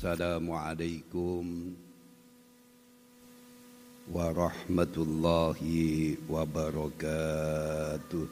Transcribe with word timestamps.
Assalamualaikum 0.00 1.76
warahmatullahi 4.08 6.16
wabarakatuh. 6.24 8.24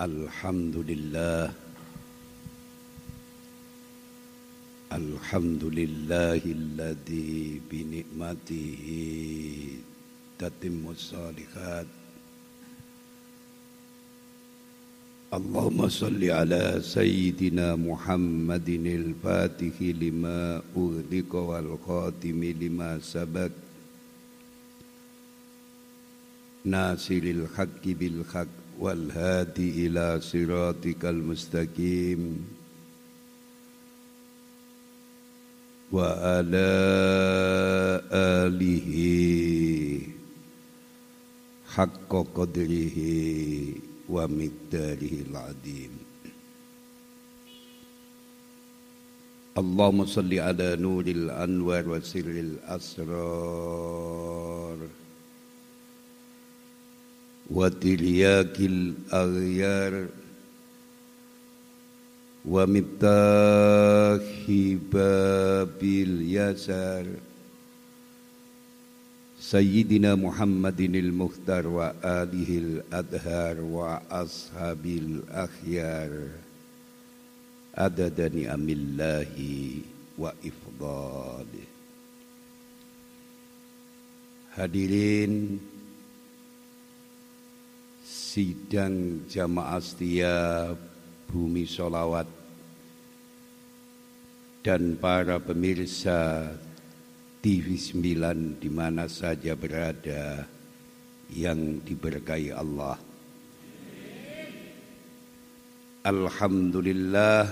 Alhamdulillah 0.00 1.52
Alhamdulillahilladzi 4.88 7.60
bi 7.60 7.84
ni'matihi 7.84 9.04
tatimmus 10.40 11.12
shalihat 11.12 11.95
اللهم 15.34 15.88
صل 15.88 16.30
على 16.30 16.78
سيدنا 16.82 17.76
محمد 17.76 18.68
الفاتح 18.68 19.82
لما 19.82 20.62
أغلق 20.76 21.34
والخاتم 21.34 22.44
لما 22.44 22.98
سبق. 23.02 23.50
ناصر 26.64 27.14
الحق 27.14 27.84
بالحق 27.84 28.78
والهادي 28.78 29.86
إلى 29.86 30.20
صراطك 30.20 31.04
المستقيم. 31.04 32.46
وعلى 35.92 36.70
آله 38.12 38.90
حق 41.66 42.12
قدره. 42.34 42.98
ومقداره 44.08 45.14
العظيم. 45.30 45.90
اللهم 49.58 50.06
صل 50.06 50.34
على 50.34 50.76
نور 50.76 51.04
الأنوار 51.06 51.88
وسر 51.88 52.26
الأسرار. 52.26 53.16
وترياك 57.50 58.60
الأغيار. 58.60 60.08
ومفتاح 62.44 64.24
باب 64.92 65.82
اليسار. 65.82 67.06
سيدنا 69.45 70.15
محمد 70.15 70.79
المختار 70.81 71.67
وآله 71.67 72.49
الأدهار 72.57 73.57
وأصحاب 73.61 74.85
الأخيار 74.85 76.11
عدد 77.77 78.17
نعم 78.35 78.67
الله 78.69 79.33
وإفضاله 80.17 81.67
Hadirin 84.51 85.63
sidang 88.03 89.23
jamaah 89.31 89.79
setia 89.79 90.75
bumi 91.31 91.63
solawat 91.63 92.27
dan 94.59 94.99
para 94.99 95.39
pemirsa 95.39 96.51
TV 97.46 97.78
9 97.78 98.58
di 98.58 98.66
mana 98.66 99.06
saja 99.06 99.54
berada 99.54 100.42
yang 101.30 101.78
diberkahi 101.78 102.50
Allah. 102.50 102.98
Alhamdulillah 106.02 107.46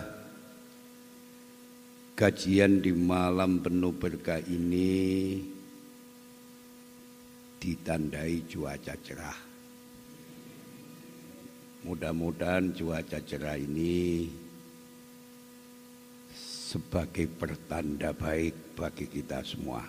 kajian 2.19 2.83
di 2.83 2.91
malam 2.91 3.63
penuh 3.63 3.95
berkah 3.95 4.43
ini 4.43 5.39
ditandai 7.63 8.51
cuaca 8.51 8.99
cerah. 8.99 9.39
Mudah-mudahan 11.87 12.75
cuaca 12.75 13.23
cerah 13.23 13.55
ini 13.63 14.27
sebagai 16.75 17.31
pertanda 17.31 18.11
baik 18.11 18.75
bagi 18.75 19.07
kita 19.07 19.47
semua. 19.47 19.87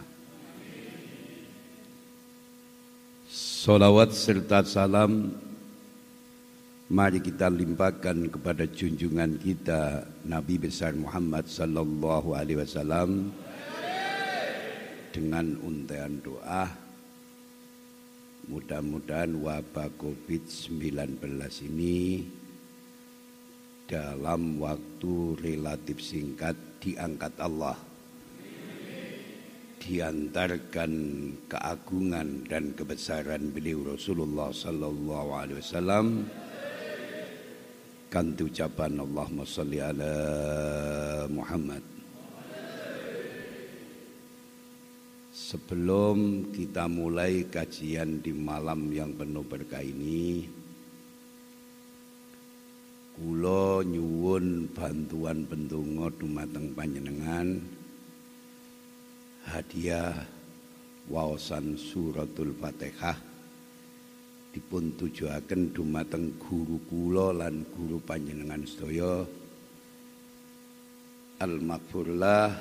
Salawat 3.26 4.14
serta 4.14 4.62
salam 4.62 5.34
mari 6.94 7.18
kita 7.18 7.50
limpahkan 7.50 8.30
kepada 8.30 8.70
junjungan 8.70 9.42
kita 9.42 10.06
Nabi 10.30 10.62
besar 10.62 10.94
Muhammad 10.94 11.50
sallallahu 11.50 12.38
alaihi 12.38 12.62
wasallam 12.62 13.34
dengan 15.10 15.58
untayan 15.66 16.22
doa 16.22 16.70
mudah-mudahan 18.46 19.34
wabah 19.42 19.90
Covid-19 19.98 21.18
ini 21.66 22.30
dalam 23.90 24.62
waktu 24.62 25.14
relatif 25.42 25.98
singkat 25.98 26.75
diangkat 26.86 27.34
Allah. 27.42 27.74
Diantarkan 29.82 30.94
keagungan 31.50 32.46
dan 32.46 32.74
kebesaran 32.78 33.50
beliau 33.50 33.98
Rasulullah 33.98 34.54
sallallahu 34.54 35.30
alaihi 35.34 35.62
wasallam. 35.62 36.06
Kan 38.10 38.38
ucapan 38.38 39.02
Allahumma 39.02 39.46
salli 39.50 39.82
ala 39.82 40.14
Muhammad. 41.30 41.82
Sebelum 45.36 46.50
kita 46.50 46.90
mulai 46.90 47.46
kajian 47.52 48.24
di 48.24 48.34
malam 48.34 48.90
yang 48.90 49.14
penuh 49.14 49.46
berkah 49.46 49.84
ini 49.84 50.48
Kulo 53.16 53.80
nyuwun 53.80 54.68
bantuan 54.76 55.48
pendonga 55.48 56.12
dumateng 56.20 56.76
panjenengan. 56.76 57.64
Hadiah 59.48 60.20
waosan 61.08 61.80
suratul 61.80 62.52
Fatihah. 62.60 63.16
Dipun 64.52 65.00
tujuaken 65.00 65.72
dumateng 65.72 66.36
guru 66.44 66.76
kula 66.92 67.32
lan 67.32 67.64
guru 67.72 68.04
panjenengan 68.04 68.68
sedaya. 68.68 69.24
Al-Maghfurlah 71.40 72.52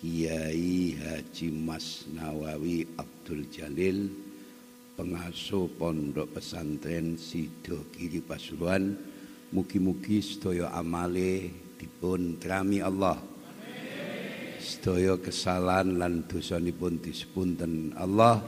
Kiai 0.00 0.96
Haji 0.96 1.48
Mas 1.52 2.08
Nawawi 2.08 2.88
Abdul 2.96 3.44
Jalil 3.52 4.08
pengasuh 4.96 5.68
Pondok 5.76 6.40
Pesantren 6.40 7.20
Sido 7.20 7.84
Kiri 7.92 8.24
Pasuruan 8.24 9.11
Mugi-mugi 9.52 10.24
sedaya 10.24 10.72
amale 10.72 11.52
dipun 11.76 12.40
trami 12.40 12.80
Allah. 12.80 13.20
Sedaya 14.56 15.20
kesalahan 15.20 16.00
lan 16.00 16.24
dosanipun 16.24 16.96
disepunten 17.04 17.92
Allah. 18.00 18.40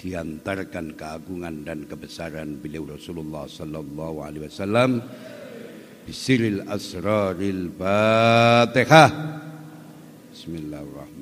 Diantarkan 0.00 0.96
keagungan 0.96 1.68
dan 1.68 1.84
kebesaran 1.84 2.56
beliau 2.56 2.88
Rasulullah 2.88 3.44
sallallahu 3.44 4.24
alaihi 4.24 4.48
wasallam. 4.48 5.04
Bisiril 6.08 6.64
asraril 6.72 7.68
Fatihah. 7.76 9.10
Bismillahirrahmanirrahim. 10.32 11.21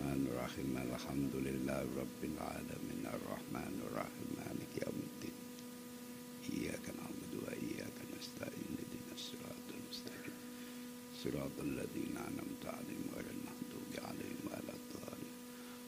Siratal 11.21 11.77
ladzina 11.77 12.25
an'amta 12.33 12.73
'alaihim 12.73 13.05
ghairil 13.13 13.43
maghdubi 13.45 13.97
'alaihim 14.01 14.41
waladdallin. 14.49 15.29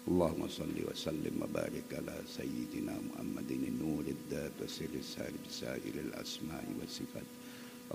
اللهم 0.02 0.42
صل 0.50 0.76
وسلم 0.76 1.34
وبارك 1.40 1.88
على 1.94 2.16
سيدنا 2.26 2.94
محمد 3.08 3.50
النور 3.50 4.04
الذات 4.12 4.60
وسر 4.60 4.92
السائر 4.92 5.34
بسائر 5.46 5.94
الأسماء 5.94 6.66
والصفات. 6.76 7.28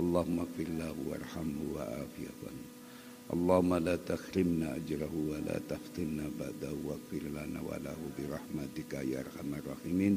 اللهم 0.02 0.36
اغفر 0.40 0.70
له 0.82 0.96
وارحمه 0.98 1.62
وعافيه. 1.76 2.42
اللهم 3.28 3.72
لا 3.76 3.96
تحرمنا 4.08 4.68
أجره 4.80 5.14
ولا 5.14 5.60
تفتنا 5.68 6.26
بعده 6.40 6.74
واغفر 6.88 7.24
لنا 7.28 7.60
وله 7.60 8.00
برحمتك 8.18 8.94
يا 9.12 9.28
أرحم 9.28 9.52
الراحمين. 9.60 10.16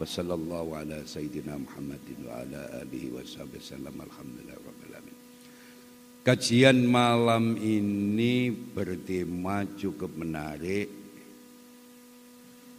وصلى 0.00 0.34
الله 0.34 0.66
على 0.76 1.02
سيدنا 1.02 1.54
محمد 1.66 2.06
وعلى 2.24 2.60
آله 2.82 3.02
وصحبه 3.10 3.58
وسلم. 3.58 3.96
الحمد 3.98 4.36
لله. 4.46 4.63
Kajian 6.24 6.88
malam 6.88 7.52
ini 7.60 8.48
bertema 8.48 9.68
cukup 9.76 10.08
menarik 10.16 10.88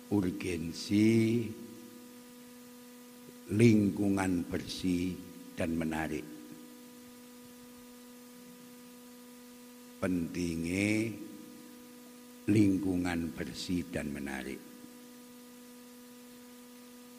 urgensi 0.10 1.46
lingkungan 3.54 4.50
bersih 4.50 5.14
dan 5.54 5.78
menarik. 5.78 6.26
Pentingnya 10.02 11.14
lingkungan 12.50 13.30
bersih 13.30 13.86
dan 13.94 14.10
menarik. 14.10 14.58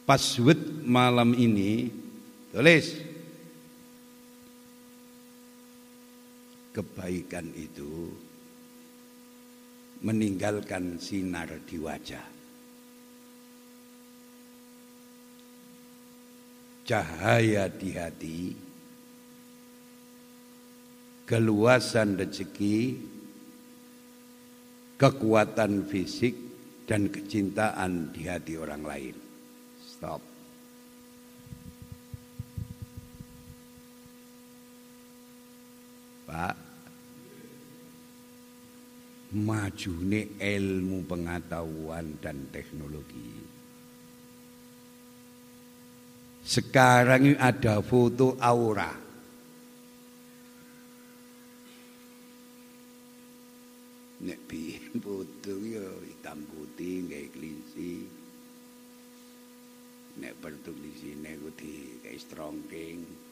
Password 0.02 0.82
malam 0.82 1.38
ini 1.38 1.86
tulis 2.50 3.05
kebaikan 6.76 7.48
itu 7.56 8.12
meninggalkan 10.04 11.00
sinar 11.00 11.48
di 11.64 11.80
wajah. 11.80 12.26
Cahaya 16.84 17.66
di 17.72 17.90
hati, 17.96 18.40
keluasan 21.24 22.20
rezeki, 22.20 23.00
kekuatan 25.00 25.88
fisik, 25.88 26.36
dan 26.86 27.10
kecintaan 27.10 28.14
di 28.14 28.28
hati 28.30 28.54
orang 28.54 28.84
lain. 28.86 29.16
Stop. 29.82 30.22
Pak, 36.30 36.65
majune 39.36 40.40
ilmu 40.40 41.04
pengetahuan 41.04 42.16
dan 42.24 42.48
teknologi. 42.48 43.44
Sekarang 46.46 47.34
ini 47.34 47.36
ada 47.36 47.82
foto 47.82 48.38
aura. 48.40 48.94
Nek 54.16 54.38
biyen 54.48 54.96
foto 55.02 55.52
ya 55.60 55.84
hitam 56.06 56.40
putih 56.48 57.04
kayak 57.10 57.34
kelinci. 57.34 58.06
Nek 60.22 60.32
bertulisine 60.40 61.36
ku 61.42 61.50
di 61.52 62.00
kayak 62.00 62.22
strongking. 62.22 63.25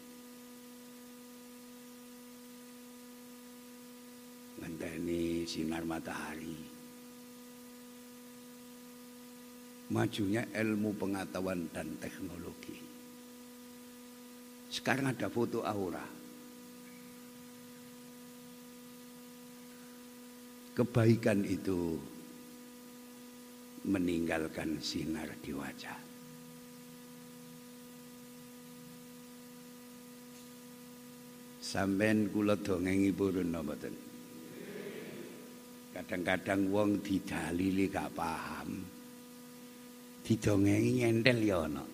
Ngenteni 4.60 5.42
sinar 5.48 5.82
matahari. 5.82 6.56
Majunya 9.90 10.46
ilmu 10.54 10.94
pengetahuan 10.96 11.68
dan 11.74 11.94
teknologi. 11.98 12.78
Sekarang 14.70 15.14
ada 15.14 15.30
foto 15.30 15.62
aura. 15.62 16.02
Kebaikan 20.74 21.46
itu 21.46 21.94
meninggalkan 23.86 24.80
sinar 24.82 25.30
di 25.44 25.54
wajah. 25.54 26.00
Sampeyan 31.62 32.30
kula 32.34 32.58
purun 32.58 33.54
napa 33.54 33.74
Kadang-kadang 35.94 36.74
wong 36.74 36.98
didalili 37.06 37.86
gak 37.86 38.10
paham. 38.18 38.82
Didongengi 40.26 41.06
nyentel 41.06 41.38
ya 41.38 41.62
ana. 41.62 41.84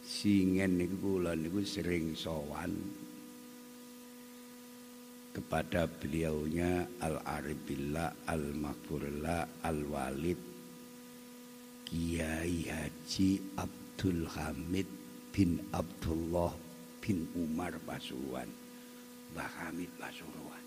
Singen 0.00 0.80
niku 0.80 1.20
kula 1.20 1.36
niku 1.36 1.60
sering 1.60 2.16
sowan 2.16 2.72
kepada 5.36 5.84
beliaunya 5.84 6.86
Al-Aribillah 7.04 8.24
Al-Maghfurullah 8.32 9.68
Al-Walid 9.68 10.40
Kiai 11.84 12.72
Haji 12.72 13.28
Abdul 13.60 14.24
Hamid 14.32 14.88
bin 15.34 15.58
Abdullah 15.74 16.63
bin 17.04 17.28
Umar 17.36 17.76
Pasuruan 17.84 18.48
Mbah 19.36 19.50
Hamid 19.60 19.92
Pasuruan 20.00 20.64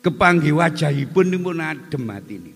Kepanggi 0.00 0.48
wajahipun 0.48 1.28
pun 1.44 1.60
adem 1.60 2.08
hati 2.08 2.36
ini. 2.40 2.52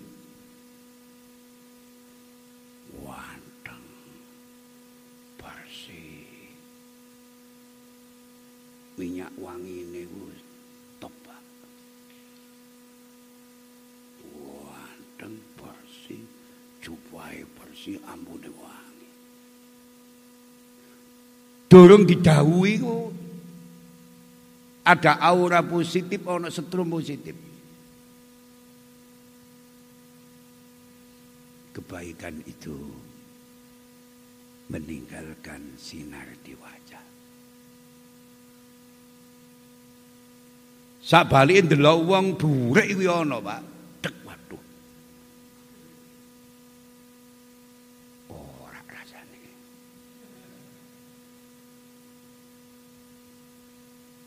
Minyak 8.95 9.35
wangi 9.43 9.83
ini 9.85 10.07
top. 11.03 11.11
Wanteng 14.33 15.35
bersih. 15.59 16.23
Bersih 17.85 18.01
ambune 18.09 18.49
wangi. 18.49 19.09
Dorong 21.69 22.09
didawuhi 22.09 22.81
kok 22.81 23.13
ada 24.89 25.21
aura 25.21 25.61
positif, 25.61 26.25
ono 26.25 26.49
setrum 26.49 26.89
positif. 26.89 27.37
Kebaikan 31.77 32.41
itu 32.49 32.73
meninggalkan 34.73 35.77
sinar 35.77 36.25
di 36.41 36.57
wajah. 36.57 37.05
Sak 41.05 41.29
balikin 41.29 41.69
ndelok 41.69 42.01
wong 42.01 42.27
burek 42.41 42.97
kuwi 42.97 43.13
ana, 43.13 43.37
Pak. 43.45 43.61
Dek 44.01 44.15
waduh. 44.25 44.63
Ora 48.33 48.81
rasane. 48.89 49.41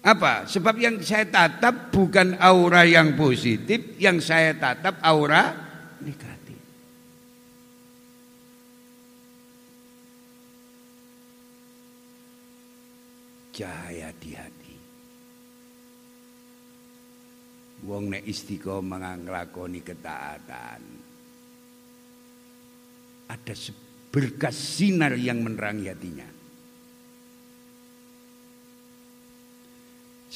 Apa? 0.07 0.47
Sebab 0.47 0.79
yang 0.79 1.03
saya 1.03 1.27
tatap 1.27 1.91
bukan 1.91 2.39
aura 2.39 2.87
yang 2.87 3.19
positif, 3.19 3.99
yang 3.99 4.23
saya 4.23 4.55
tatap 4.55 5.03
aura 5.03 5.51
negatif. 5.99 6.55
Cahaya 13.51 14.15
di 14.15 14.31
hati. 14.31 14.75
Wong 17.83 18.15
nek 18.15 18.23
istiqomah 18.23 19.27
nglakoni 19.27 19.83
ketaatan. 19.83 20.81
Ada 23.27 23.53
berkas 24.07 24.55
sinar 24.55 25.19
yang 25.19 25.43
menerangi 25.43 25.91
hatinya. 25.91 26.36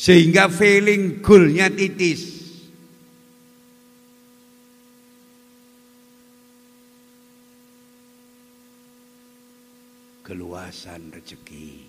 Sehingga 0.02 0.50
feeling 0.50 1.22
goalnya 1.22 1.70
titis. 1.70 2.42
Keluasan 10.26 11.14
rezeki. 11.14 11.86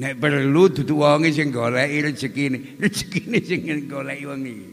Nek 0.00 0.16
perlu 0.16 0.72
dudu 0.72 1.04
wonge 1.04 1.28
sing 1.36 1.52
goleki 1.52 2.08
rezekine, 2.08 2.58
rezekine 2.80 3.36
sing 3.44 3.68
goleki 3.84 4.24
wong 4.32 4.48
iki. 4.48 4.70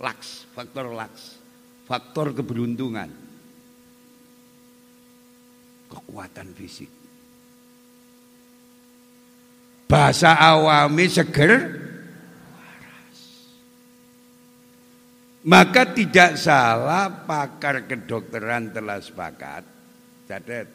Laks, 0.00 0.48
faktor 0.56 0.88
laks. 0.96 1.36
Faktor 1.84 2.32
keberuntungan. 2.32 3.27
Kekuatan 5.88 6.52
fisik. 6.52 6.90
Bahasa 9.88 10.36
awami 10.36 11.08
seger 11.08 11.64
waras. 12.52 13.20
Maka 15.48 15.96
tidak 15.96 16.36
salah 16.36 17.24
pakar 17.24 17.88
kedokteran 17.88 18.68
telah 18.68 19.00
sepakat. 19.00 19.64
Catat 20.28 20.68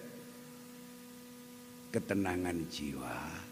ketenangan 1.93 2.57
jiwa 2.73 3.43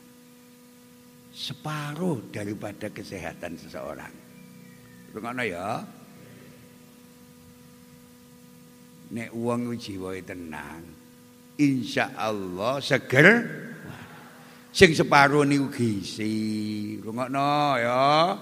separuh 1.32 2.30
daripada 2.30 2.92
kesehatan 2.92 3.56
seseorang. 3.56 4.14
Rungokno 5.16 5.44
ya. 5.48 5.80
Nek 9.12 9.30
uang 9.36 9.76
jiwa 9.76 10.16
tenang, 10.24 10.88
insya 11.62 12.18
Allah 12.18 12.82
seger. 12.82 13.62
Sing 14.72 14.96
separuh 14.96 15.44
niku 15.44 15.68
gizi 15.70 16.98
rungokno 17.04 17.78
ya. 17.78 18.34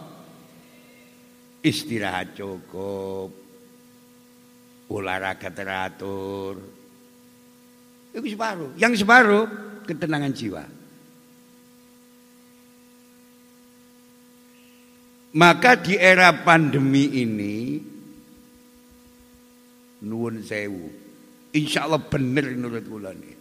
Istirahat 1.59 2.37
cukup. 2.37 3.33
Olahraga 4.89 5.49
teratur. 5.51 6.55
Itu 8.13 8.25
separuh. 8.25 8.77
Yang 8.79 9.03
separuh 9.03 9.45
ketenangan 9.85 10.33
jiwa. 10.33 10.63
Maka 15.29 15.77
di 15.77 15.93
era 15.93 16.33
pandemi 16.41 17.21
ini 17.21 17.77
nuwun 20.01 20.41
sewu 20.41 21.08
insya 21.55 21.89
Allah 21.89 22.01
bener 22.01 22.45
menurut 22.53 22.85
kula 22.85 23.11
nih 23.13 23.39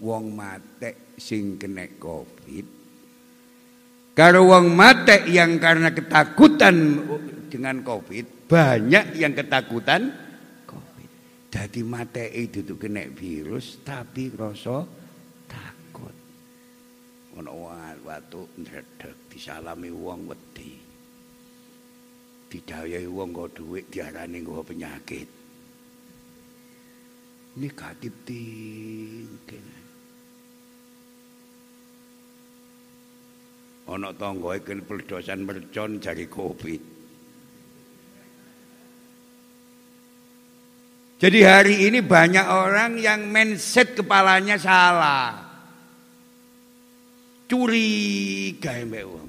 wong 0.00 0.32
mate 0.32 1.16
sing 1.16 1.56
kena 1.56 1.88
covid. 1.96 2.66
Karo 4.16 4.48
wong 4.48 4.72
mate 4.72 5.28
yang 5.28 5.60
karena 5.60 5.92
ketakutan 5.92 7.04
dengan 7.52 7.84
covid 7.84 8.48
banyak 8.48 9.16
yang 9.16 9.32
ketakutan 9.36 10.12
covid. 10.64 11.10
Jadi 11.52 11.80
mate 11.84 12.24
itu 12.32 12.64
tuh 12.64 12.76
kena 12.80 13.04
virus 13.12 13.80
tapi 13.84 14.32
rasa 14.32 14.84
takut. 15.48 16.16
Ono 17.40 17.72
watu 18.04 18.48
ndredeg 18.56 19.28
disalami 19.28 19.92
wong 19.92 20.32
wedi. 20.32 20.72
Didayai 22.46 23.04
wong 23.04 23.34
nggo 23.34 23.46
dhuwit 23.52 23.90
diarani 23.90 24.38
nggo 24.40 24.62
penyakit 24.64 25.35
negatif 27.56 28.12
tingkene 28.28 29.76
ana 33.88 34.12
tangga 34.12 34.60
iki 34.60 34.76
peledosan 34.84 35.40
mercon 35.48 35.98
jari 35.98 36.28
covid 36.28 36.96
Jadi 41.16 41.40
hari 41.48 41.88
ini 41.88 42.04
banyak 42.04 42.44
orang 42.44 43.00
yang 43.00 43.32
mindset 43.32 43.96
kepalanya 43.96 44.60
salah. 44.60 45.48
Curiga 47.48 48.76
mbek 48.84 49.25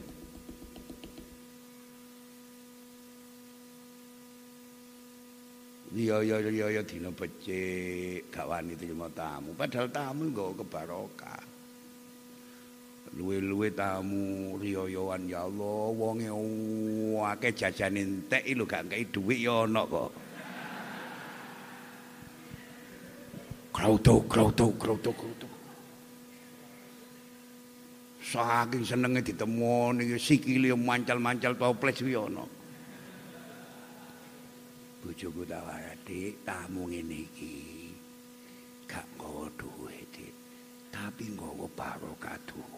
Iya 5.97 6.21
iya 6.21 6.37
iya 6.37 6.67
iya 6.77 6.81
dina 6.85 7.09
becik 7.09 8.29
gak 8.29 8.45
wani 8.45 8.77
terima 8.77 9.09
tamu 9.17 9.57
padahal 9.57 9.89
tamu 9.89 10.29
nggo 10.29 10.53
kebarokah. 10.61 11.41
Luwe-luwe 13.17 13.73
tamu 13.73 14.53
riyoyoan 14.61 15.25
ya 15.25 15.49
Allah 15.49 15.89
wonge 15.89 16.29
akeh 17.33 17.49
jajane 17.49 18.05
entek 18.05 18.45
lho 18.45 18.69
gak 18.69 18.93
kei 18.93 19.09
dhuwit 19.09 19.41
ya 19.41 19.65
ana 19.65 19.81
kok. 19.89 20.13
Krauto 23.73 24.21
krauto 24.29 24.65
krauto 24.77 25.09
krauto. 25.17 25.47
Saking 28.21 28.85
senenge 28.85 29.25
ditemoni 29.25 30.13
sikile 30.21 30.77
mancal-mancal 30.77 31.57
toples 31.57 32.05
kuwi 32.05 32.13
ana. 32.13 32.56
Bojoku 35.01 35.43
tawar 35.45 35.95
dik. 36.07 36.41
Tamu 36.47 36.89
ngene 36.89 37.25
iki. 37.27 37.91
Gak 38.87 39.05
nggawa 39.17 39.49
dik. 40.13 40.33
Tapi 40.93 41.23
nggawa 41.33 41.65
barokah 41.77 42.37
donga 42.49 42.77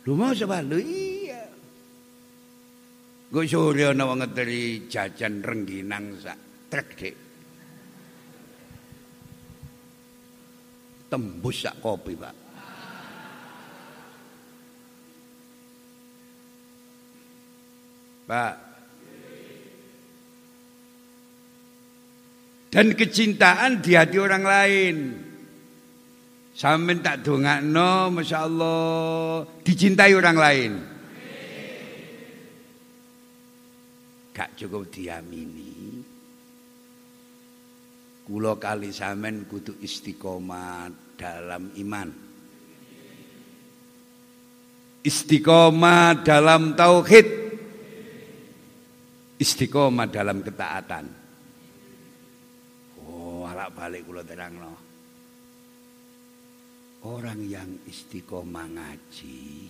lho 0.00 0.16
mau 0.16 0.32
lho 0.32 0.78
iya. 0.80 1.44
Gue 3.30 3.46
sore 3.46 3.86
ana 3.86 4.08
wong 4.08 4.24
ngeteri 4.24 4.90
jajan 4.90 5.44
rengginang 5.44 6.18
sak 6.18 6.38
trek 6.72 6.88
dik. 6.96 7.16
Tembus 11.06 11.56
sak 11.62 11.78
kopi 11.78 12.14
pak. 12.16 12.36
Pak 18.26 18.69
dan 22.70 22.94
kecintaan 22.94 23.82
di 23.82 23.98
hati 23.98 24.16
orang 24.16 24.44
lain. 24.46 24.96
Sampai 26.54 27.02
tak 27.02 27.26
dongakno, 27.26 28.14
masya 28.14 28.38
Allah 28.46 29.42
dicintai 29.66 30.14
orang 30.14 30.38
lain. 30.38 30.72
Gak 34.30 34.54
cukup 34.54 34.86
diamini. 34.94 35.98
Kulo 38.22 38.54
kali 38.62 38.94
samen 38.94 39.50
kudu 39.50 39.82
istiqomah 39.82 40.86
dalam 41.18 41.74
iman. 41.74 42.08
Istiqomah 45.02 46.22
dalam 46.22 46.78
tauhid. 46.78 47.28
Istiqomah 49.40 50.06
dalam 50.12 50.44
ketaatan 50.44 51.19
bolak 53.60 53.76
balik 53.76 54.02
kula 54.08 54.22
terangno. 54.24 54.72
Orang 57.04 57.44
yang 57.44 57.68
istiqomah 57.84 58.68
ngaji 58.72 59.68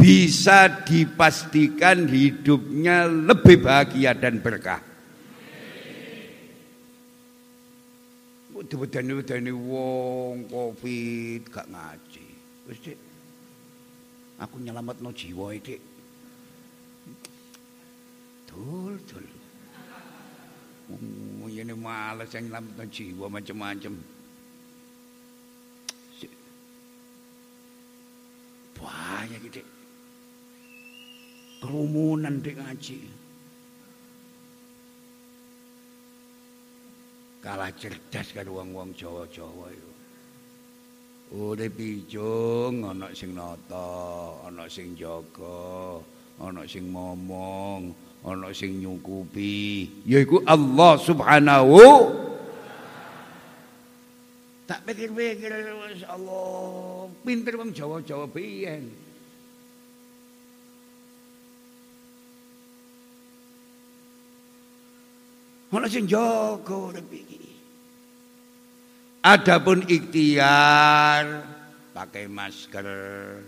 bisa 0.00 0.84
dipastikan 0.88 2.08
hidupnya 2.08 3.04
lebih 3.08 3.60
bahagia 3.60 4.16
dan 4.16 4.40
berkah. 4.40 4.80
Wedeni-wedeni 8.74 9.52
wong 9.52 10.48
Covid 10.48 11.46
gak 11.52 11.68
ngaji. 11.68 12.28
Wis. 12.72 12.96
Aku 14.40 14.56
nyelametno 14.64 15.12
jiwa 15.12 15.52
iki. 15.52 15.76
Dul, 18.48 18.96
dul. 19.04 19.43
Oh, 20.92 21.48
ini 21.48 21.72
malas 21.72 22.28
yang 22.36 22.52
nyelamatkan 22.52 22.88
jiwa 22.92 23.26
macam-macam. 23.32 23.94
Banyak 28.74 29.40
gitu. 29.48 29.64
Kerumunan 31.64 32.36
di 32.44 32.52
ngaji. 32.52 32.98
Kalah 37.40 37.72
cerdas 37.76 38.32
kan 38.32 38.44
uang-uang 38.44 38.92
Jawa-Jawa 38.92 39.72
itu. 39.72 39.90
Udah 41.32 41.68
bijung, 41.72 42.84
ana 42.84 43.08
sing 43.16 43.32
nata, 43.32 44.36
ana 44.44 44.68
sing 44.68 44.92
jaga, 44.92 46.00
ana 46.40 46.68
sing 46.68 46.92
ngomong, 46.92 47.96
ana 48.24 48.48
sing 48.56 48.80
nyukupi. 48.80 49.86
Yaiku 50.08 50.40
Allah 50.48 50.96
Subhanahu. 50.96 51.80
Tak 54.64 54.80
pikir-pikir 54.88 55.52
Allah. 56.08 57.12
Pinter 57.20 57.54
wong 57.60 57.76
Jawa-Jawa 57.76 58.24
biyen. 58.32 58.88
Ana 65.74 65.90
sing 65.90 66.06
jaga 66.06 66.70
urip 66.70 67.10
iki. 67.10 67.50
Adapun 69.26 69.82
ikhtiar 69.90 71.42
pakai 71.90 72.30
masker 72.30 73.42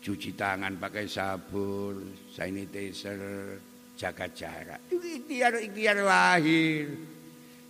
cuci 0.00 0.32
tangan 0.32 0.80
pakai 0.80 1.04
sabun, 1.04 2.16
sanitizer, 2.32 3.60
jaga 4.00 4.26
jarak. 4.32 4.80
Itu 4.88 5.04
ikhtiar-ikhtiar 5.04 6.00
lahir. 6.00 6.88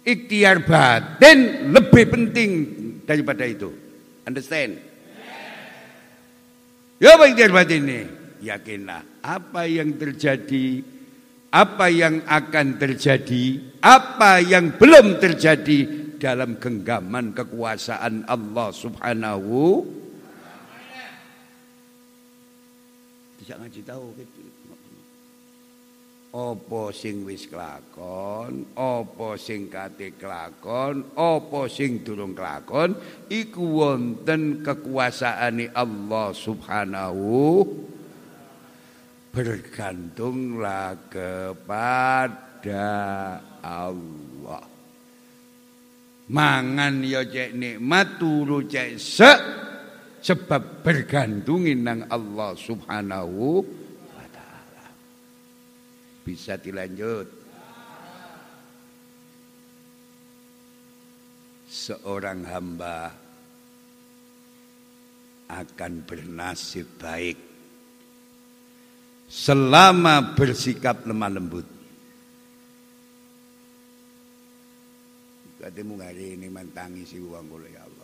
Ikhtiar 0.01 0.65
batin 0.65 1.69
lebih 1.75 2.05
penting 2.09 2.51
daripada 3.03 3.45
itu. 3.45 3.69
Understand? 4.25 4.79
Ya 7.03 7.19
apa 7.19 7.27
ikhtiar 7.27 7.51
batin 7.51 7.83
ini? 7.85 8.01
Yakinlah 8.41 9.21
apa 9.21 9.69
yang 9.69 10.01
terjadi, 10.01 10.81
apa 11.53 11.93
yang 11.93 12.25
akan 12.25 12.67
terjadi, 12.81 13.45
apa 13.85 14.41
yang 14.41 14.79
belum 14.81 15.21
terjadi 15.21 15.79
dalam 16.17 16.57
genggaman 16.57 17.33
kekuasaan 17.33 18.29
Allah 18.29 18.69
Subhanahu 18.73 19.57
Tidak 23.51 23.67
ngaji 23.67 23.83
tahu 23.83 24.07
gitu. 24.15 24.41
apa 26.31 26.95
sing 26.95 27.27
wis 27.27 27.51
kelakon, 27.51 28.63
apa 28.79 29.35
sing 29.35 29.67
kate 29.67 30.15
kelakon, 30.15 31.03
apa 31.19 31.67
sing 31.67 32.07
durung 32.07 32.31
kelakon 32.39 32.95
iku 33.27 33.83
wonten 33.83 34.63
kekuasaane 34.63 35.75
Allah 35.75 36.31
Subhanahu 36.31 37.67
bergantunglah 39.35 41.11
kepada 41.11 42.87
Allah. 43.67 44.63
Mangan 46.31 47.03
ya 47.03 47.27
cek 47.27 47.59
nikmat 47.59 48.23
turu 48.23 48.63
cek 48.63 48.95
se 49.03 49.33
sebab 50.21 50.85
bergantungin 50.85 51.85
nang 51.85 52.05
Allah 52.13 52.53
Subhanahu 52.57 53.65
bisa 56.25 56.55
dilanjut. 56.61 57.27
Seorang 61.71 62.45
hamba 62.51 63.15
akan 65.51 65.93
bernasib 66.07 66.87
baik 66.99 67.39
selama 69.31 70.35
bersikap 70.35 71.07
lemah 71.07 71.31
lembut. 71.31 71.67
Katemu 75.61 75.95
hari 76.01 76.41
ini 76.41 76.49
mentangi 76.49 77.05
si 77.05 77.21
uang 77.21 77.53
ya 77.69 77.85
Allah. 77.85 78.00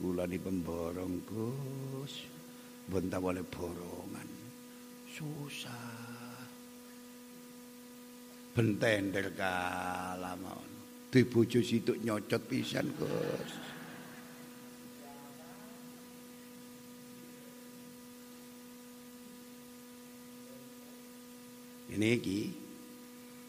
Kula 0.00 0.24
di 0.24 0.40
pemborong 0.40 1.14
Gus. 1.28 2.24
Bentar 2.88 3.20
boleh 3.20 3.44
borongan. 3.44 4.28
Susah. 5.12 6.40
Bentender 8.56 9.30
kalah 9.36 10.34
mau 10.40 10.70
di 11.10 11.26
bojo 11.26 11.58
situ 11.58 11.98
nyocot 12.00 12.42
pisan 12.46 12.86
Gus. 12.94 13.52
Ini 21.90 22.10
ki 22.22 22.40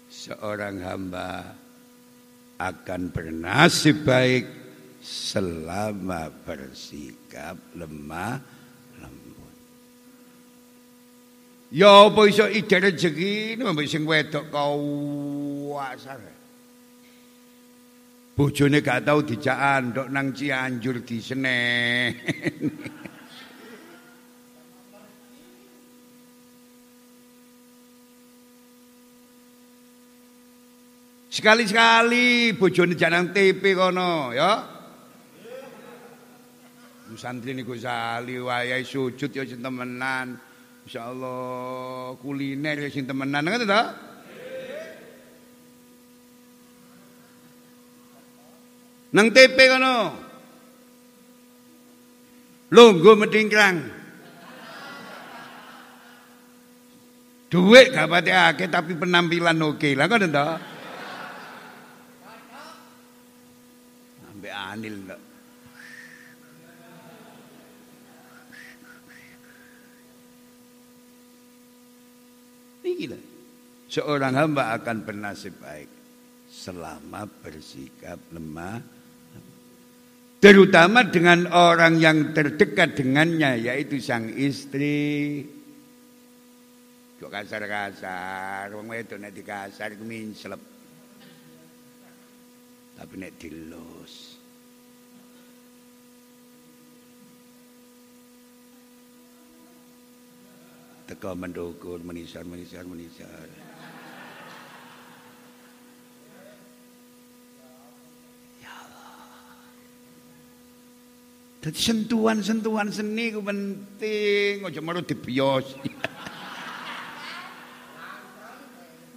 seorang 0.09 0.81
hamba 0.81 1.53
akan 2.57 3.01
bernasib 3.13 4.01
baik 4.01 4.60
selama 5.01 6.29
bersikap 6.45 7.57
lemah 7.73 8.61
Ya 11.71 11.87
apa 11.87 12.27
iso 12.27 12.43
ide 12.51 12.83
rezeki 12.83 13.55
mbek 13.55 13.87
sing 13.87 14.03
wedok 14.03 14.51
kawasar. 14.51 16.19
Bojone 18.35 18.83
gak 18.83 19.07
tau 19.07 19.23
dijak 19.23 19.55
andok 19.55 20.11
nang 20.11 20.35
Cianjur 20.35 20.99
di 20.99 21.23
Senen. 21.23 22.11
Sekali-sekali 31.31 32.51
bojone 32.59 32.99
janang 32.99 33.31
TP 33.31 33.79
kono 33.79 34.35
ya. 34.35 34.80
Santri 37.19 37.51
niku 37.51 37.75
sali 37.75 38.39
wayahe 38.39 38.83
sujud 38.85 39.31
ya 39.31 39.43
temenan. 39.43 40.39
Insyaallah 40.87 42.17
kuliner 42.17 42.77
ya 42.81 42.89
sing 42.89 43.05
temenan 43.05 43.45
ngoten 43.45 43.69
ta? 43.69 43.83
Nang 49.11 49.27
TP 49.35 49.57
kono. 49.67 49.95
Lungguh 52.71 53.15
medingkrang. 53.19 53.77
Duit 57.51 57.91
gak 57.91 58.07
pati 58.07 58.31
akeh 58.31 58.71
tapi 58.71 58.95
penampilan 58.95 59.59
oke 59.59 59.91
lah 59.91 60.07
ngoten 60.07 60.31
ta? 60.31 60.55
Ambek 64.31 64.53
anil. 64.55 64.95
Ini 72.91 73.29
Seorang 73.91 74.33
hamba 74.39 74.71
akan 74.79 75.03
bernasib 75.03 75.59
baik 75.59 75.91
selama 76.47 77.27
bersikap 77.27 78.19
lemah. 78.31 78.79
Terutama 80.39 81.03
dengan 81.11 81.51
orang 81.51 81.99
yang 81.99 82.31
terdekat 82.31 82.95
dengannya 82.95 83.59
yaitu 83.59 83.99
sang 83.99 84.31
istri. 84.31 85.43
Kok 87.19 87.29
kasar-kasar? 87.29 88.71
Wong 88.73 88.89
wedok 88.89 89.19
nek 89.19 89.35
dikasar 89.35 89.93
iku 89.93 90.07
minslep 90.07 90.71
tapi 93.01 93.17
nek 93.17 93.33
dilus 93.41 94.30
teka 101.11 101.35
mendukun 101.35 102.07
menisar 102.07 102.47
menisar 102.47 102.87
menisar. 102.87 103.51
Ya 108.63 108.71
Allah. 108.71 109.59
Sentuhan-sentuhan 111.67 112.95
seni 112.95 113.35
itu 113.35 113.43
penting 113.43 114.63
aja 114.63 114.79
maru 114.79 115.03
dibios. 115.03 115.75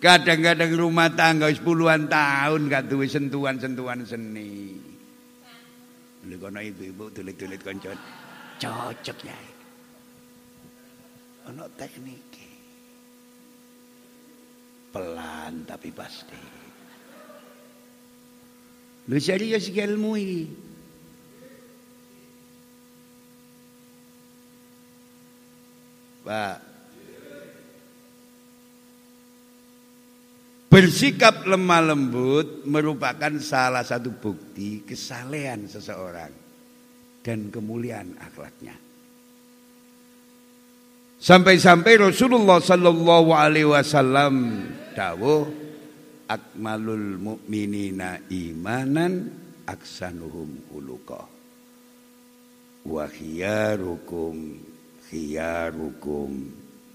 Kadang-kadang 0.02 0.74
rumah 0.74 1.14
tangga 1.14 1.46
puluhan 1.62 2.10
tahun 2.10 2.66
gak 2.66 2.90
duwe 2.90 3.06
sentuhan-sentuhan 3.06 4.02
seni. 4.02 4.82
Lha 6.26 6.34
kono 6.42 6.58
ibu-ibu 6.58 7.06
tulit-tulit 7.14 7.62
koncon 7.62 8.24
cocok 8.56 9.28
ya 9.28 9.53
ono 11.50 11.64
teknik 11.76 12.34
pelan 14.94 15.66
tapi 15.66 15.90
pasti. 15.90 16.38
Lu 19.10 19.18
serius 19.18 19.68
ilmu 19.68 20.12
ini 20.14 20.42
Pak. 26.24 26.58
Bersikap 30.72 31.46
lemah 31.46 31.94
lembut 31.94 32.66
merupakan 32.66 33.30
salah 33.38 33.84
satu 33.86 34.10
bukti 34.10 34.82
kesalehan 34.82 35.70
seseorang 35.70 36.32
dan 37.22 37.52
kemuliaan 37.52 38.18
akhlaknya. 38.18 38.83
Sampai-sampai 41.24 42.12
Rasulullah 42.12 42.60
sallallahu 42.60 43.32
alaihi 43.32 43.64
wasallam 43.64 44.60
dawuh 44.92 45.48
akmalul 46.28 47.16
mu'minina 47.16 48.28
imanan 48.28 49.32
aksanuhum 49.64 50.68
khuluqa. 50.68 51.24
Wa 52.84 53.08
khiyarukum 53.08 54.36
khiyarukum 55.08 56.28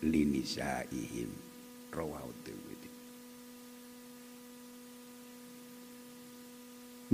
linisaihim. 0.05 1.29
Rawahu 1.89 2.29
Tirmidzi. 2.45 2.89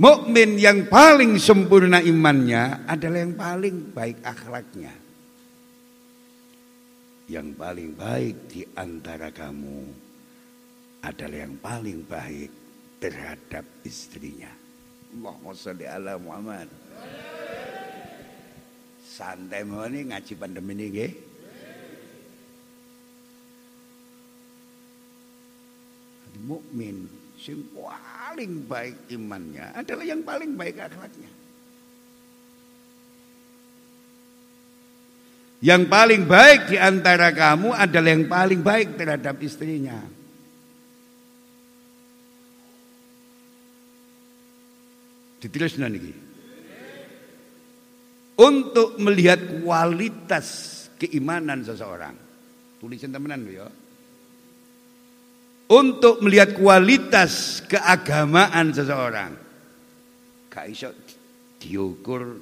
Mukmin 0.04 0.60
yang 0.60 0.84
paling 0.92 1.40
sempurna 1.40 2.04
imannya 2.04 2.84
adalah 2.84 3.24
yang 3.24 3.32
paling 3.40 3.96
baik 3.96 4.20
akhlaknya 4.20 5.05
yang 7.26 7.58
paling 7.58 7.94
baik 7.98 8.36
di 8.46 8.62
antara 8.78 9.34
kamu 9.34 9.90
adalah 11.02 11.38
yang 11.42 11.58
paling 11.58 12.06
baik 12.06 12.50
terhadap 13.02 13.66
istrinya. 13.82 14.50
Allahumma 15.10 15.54
sholli 15.54 15.86
ala 15.86 16.18
Muhammad. 16.18 16.70
Santai 19.02 19.64
ini 19.64 20.12
ngaji 20.12 20.32
pandemi 20.38 20.72
ini 20.76 20.86
nggih. 20.92 21.12
Mukmin 26.46 27.08
yang 27.42 27.62
paling 27.72 28.52
baik 28.68 28.96
imannya 29.08 29.66
adalah 29.72 30.04
yang 30.04 30.22
paling 30.22 30.52
baik 30.54 30.78
akhlaknya. 30.78 31.30
Yang 35.64 35.82
paling 35.88 36.22
baik 36.28 36.68
di 36.68 36.76
antara 36.76 37.32
kamu 37.32 37.72
adalah 37.72 38.10
yang 38.12 38.28
paling 38.28 38.60
baik 38.60 39.00
terhadap 39.00 39.40
istrinya. 39.40 39.96
Diteruskan 45.40 45.88
lagi. 45.88 46.12
Untuk 48.36 49.00
melihat 49.00 49.40
kualitas 49.64 50.46
keimanan 51.00 51.64
seseorang. 51.64 52.12
Tulisan 52.76 53.08
temenan 53.08 53.48
ya. 53.48 53.64
Untuk 55.72 56.20
melihat 56.20 56.52
kualitas 56.52 57.64
keagamaan 57.64 58.76
seseorang. 58.76 59.32
Gak 60.52 60.68
diukur 61.64 62.36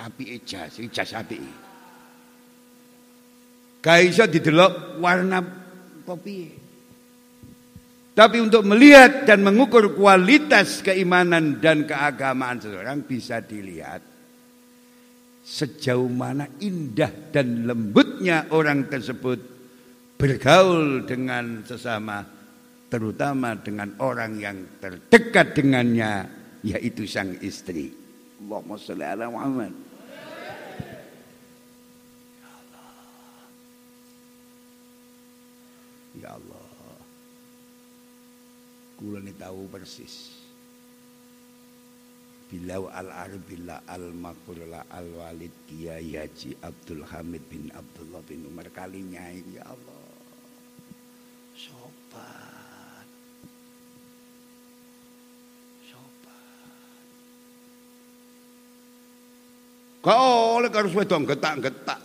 api 0.00 0.40
jas, 0.48 0.80
jas 0.88 1.12
api. 1.12 1.67
Gak 3.78 3.98
iso 4.02 4.24
didelok 4.26 4.98
warna 4.98 5.38
kopi. 6.02 6.58
Tapi 8.18 8.36
untuk 8.42 8.66
melihat 8.66 9.22
dan 9.22 9.46
mengukur 9.46 9.94
kualitas 9.94 10.82
keimanan 10.82 11.62
dan 11.62 11.86
keagamaan 11.86 12.58
seseorang 12.58 13.06
bisa 13.06 13.38
dilihat 13.38 14.02
sejauh 15.48 16.10
mana 16.12 16.44
indah 16.60 17.30
dan 17.32 17.64
lembutnya 17.64 18.52
orang 18.52 18.90
tersebut 18.90 19.38
bergaul 20.18 21.06
dengan 21.08 21.62
sesama 21.62 22.20
terutama 22.90 23.56
dengan 23.56 23.96
orang 24.02 24.36
yang 24.36 24.58
terdekat 24.76 25.56
dengannya 25.56 26.26
yaitu 26.66 27.08
sang 27.08 27.38
istri. 27.40 27.94
Allahumma 28.42 28.76
sholli 28.76 29.06
ala 29.06 29.30
Muhammad. 29.30 29.87
Ya 36.18 36.34
Allah. 36.34 36.66
Kula 38.98 39.22
ini 39.22 39.30
tahu 39.38 39.70
persis. 39.70 40.34
Bilau 42.48 42.90
al 42.90 43.12
arbila 43.12 43.86
al 43.86 44.10
makurla 44.10 44.88
al 44.90 45.06
walid 45.14 45.52
Kiai 45.68 46.16
Haji 46.16 46.58
Abdul 46.64 47.04
Hamid 47.06 47.44
bin 47.46 47.70
Abdullah 47.70 48.24
bin 48.26 48.48
Umar 48.48 48.66
kalinya 48.74 49.22
ya 49.52 49.68
Allah. 49.68 50.02
Sopan. 51.54 53.06
Sopan. 55.86 56.66
Kau 60.02 60.58
oleh 60.58 60.72
harus 60.74 60.96
wedong 60.96 61.28
getak-getak. 61.28 62.00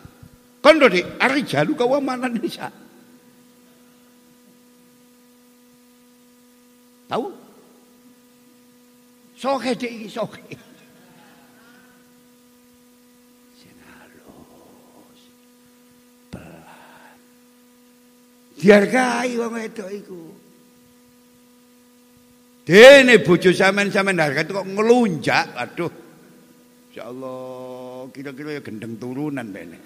Kan 0.62 0.78
di 0.78 1.02
ari 1.18 1.42
jalu 1.48 1.74
kau 1.74 1.98
mana 1.98 2.28
Tahu? 7.14 7.30
Soke 9.38 9.78
dek 9.78 9.92
iki 9.94 10.10
soke. 10.10 10.42
Sing. 13.54 13.78
Pelan. 16.34 17.18
Dihargai 18.58 19.38
wong 19.38 19.54
wedok 19.54 19.90
iku. 19.94 20.22
Dene 22.66 23.22
bojo 23.22 23.54
sampean-sampean 23.54 24.18
harga 24.18 24.50
kok 24.50 24.66
ngelunjak. 24.74 25.54
Aduh. 25.54 25.94
Insyaallah 26.90 28.10
kira-kira 28.10 28.58
ya 28.58 28.62
gendeng 28.66 28.98
turunan 28.98 29.54
bene. 29.54 29.78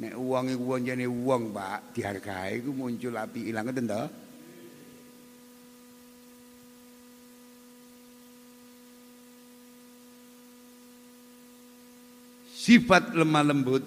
Nek 0.00 0.16
uang 0.16 0.48
iku 0.56 0.80
jane 0.80 1.04
uang, 1.04 1.52
Pak, 1.52 1.92
dihargai 1.92 2.64
iku 2.64 2.72
muncul 2.72 3.12
api 3.12 3.52
ilang 3.52 3.68
ngoten 3.68 3.92
to? 3.92 4.21
Sifat 12.62 13.10
lemah 13.18 13.42
lembut 13.42 13.82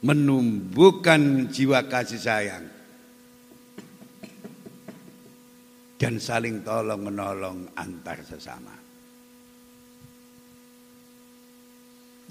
menumbuhkan 0.00 1.52
jiwa 1.52 1.84
kasih 1.84 2.16
sayang 2.16 2.64
dan 6.00 6.16
saling 6.16 6.64
tolong 6.64 7.04
menolong 7.04 7.68
antar 7.76 8.18
sesama. 8.24 8.74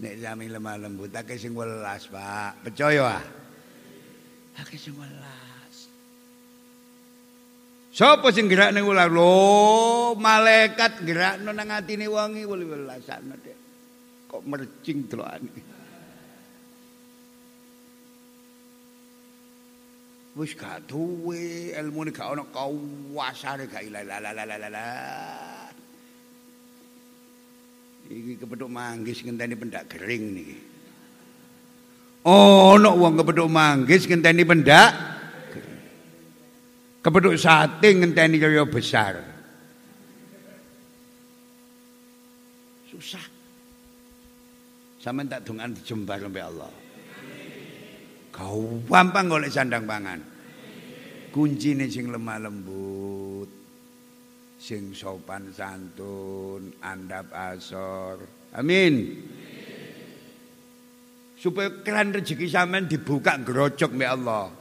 Nek 0.01 0.17
sami 0.17 0.49
lemah 0.49 0.75
lembut 0.81 1.13
akeh 1.13 1.37
sing 1.37 1.53
welas, 1.53 2.09
Pak. 2.09 2.65
Percaya 2.65 3.21
ah? 3.21 3.23
Akeh 4.59 4.81
sing 4.81 4.97
welas. 4.97 5.50
Sopo 7.91 8.31
sing 8.31 8.47
gerak 8.47 8.71
ning 8.71 8.87
ular 8.87 9.11
lho, 9.11 10.15
malaikat 10.15 11.03
gerak 11.03 11.43
nang 11.43 11.67
atine 11.67 12.07
wong 12.07 12.39
iki 12.39 12.47
welasane. 12.47 13.35
Kok 14.31 14.47
mercing 14.47 15.11
delokane. 15.11 15.51
Wis 20.31 20.55
gak 20.55 20.87
duwe 20.87 21.75
ilmune 21.75 22.15
gak 22.15 22.31
ono 22.31 22.47
kawasane 22.47 23.67
gak 23.67 23.83
la 23.91 24.07
la 24.07 24.23
la 24.23 24.31
la 24.31 24.55
la 24.55 24.69
la. 24.71 24.87
Iki 28.07 28.39
kepethuk 28.39 28.71
manggis 28.71 29.19
ngenteni 29.27 29.59
pendak 29.59 29.91
gering 29.91 30.31
niki. 30.31 30.57
Ono 32.23 32.95
wong 32.95 33.19
kepethuk 33.19 33.51
manggis 33.51 34.07
ngenteni 34.07 34.47
pendak 34.47 34.95
Kepeduk 37.01 37.33
sate 37.33 37.97
ngenteni 37.97 38.37
kaya 38.37 38.61
besar. 38.69 39.17
Susah. 42.93 43.25
Sama 45.01 45.25
tak 45.25 45.41
dungan 45.49 45.73
dijembar 45.73 46.21
sampai 46.21 46.45
Allah. 46.45 46.69
Kau 48.29 48.85
gampang 48.85 49.25
golek 49.33 49.49
sandang 49.49 49.89
pangan. 49.89 50.21
Kuncine 51.33 51.89
sing 51.89 52.13
lemah 52.13 52.37
lembut. 52.37 53.49
Sing 54.61 54.93
sopan 54.93 55.49
santun, 55.49 56.69
andap 56.85 57.33
asor. 57.33 58.21
Amin. 58.53 59.25
Supaya 61.33 61.81
keran 61.81 62.13
rezeki 62.13 62.45
sampean 62.45 62.85
dibuka 62.85 63.41
gerocok 63.41 63.97
mbek 63.97 64.13
Allah. 64.13 64.60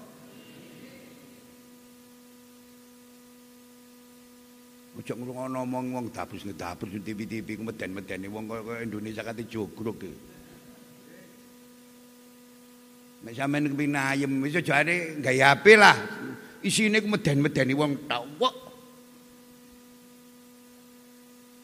Ojo 5.01 5.17
ngrungokno 5.17 5.65
omong 5.65 5.87
wong 5.97 6.07
dapus 6.13 6.45
ngedapus 6.45 6.93
TV-TV 7.01 7.57
ku 7.57 7.65
meden-medeni 7.65 8.29
wong 8.29 8.45
kaya 8.45 8.85
Indonesia 8.85 9.25
kate 9.25 9.49
jogrok 9.49 9.97
iki. 10.05 10.13
Nek 13.25 13.33
sampean 13.33 13.73
kepengin 13.73 13.97
ayem 13.97 14.33
wis 14.45 14.61
aja 14.61 14.85
ane 14.85 15.17
gawe 15.25 15.41
HP 15.41 15.65
lah. 15.81 15.97
Isine 16.61 17.01
ku 17.01 17.09
meden-medeni 17.09 17.73
wong 17.73 18.05
tawok. 18.05 18.55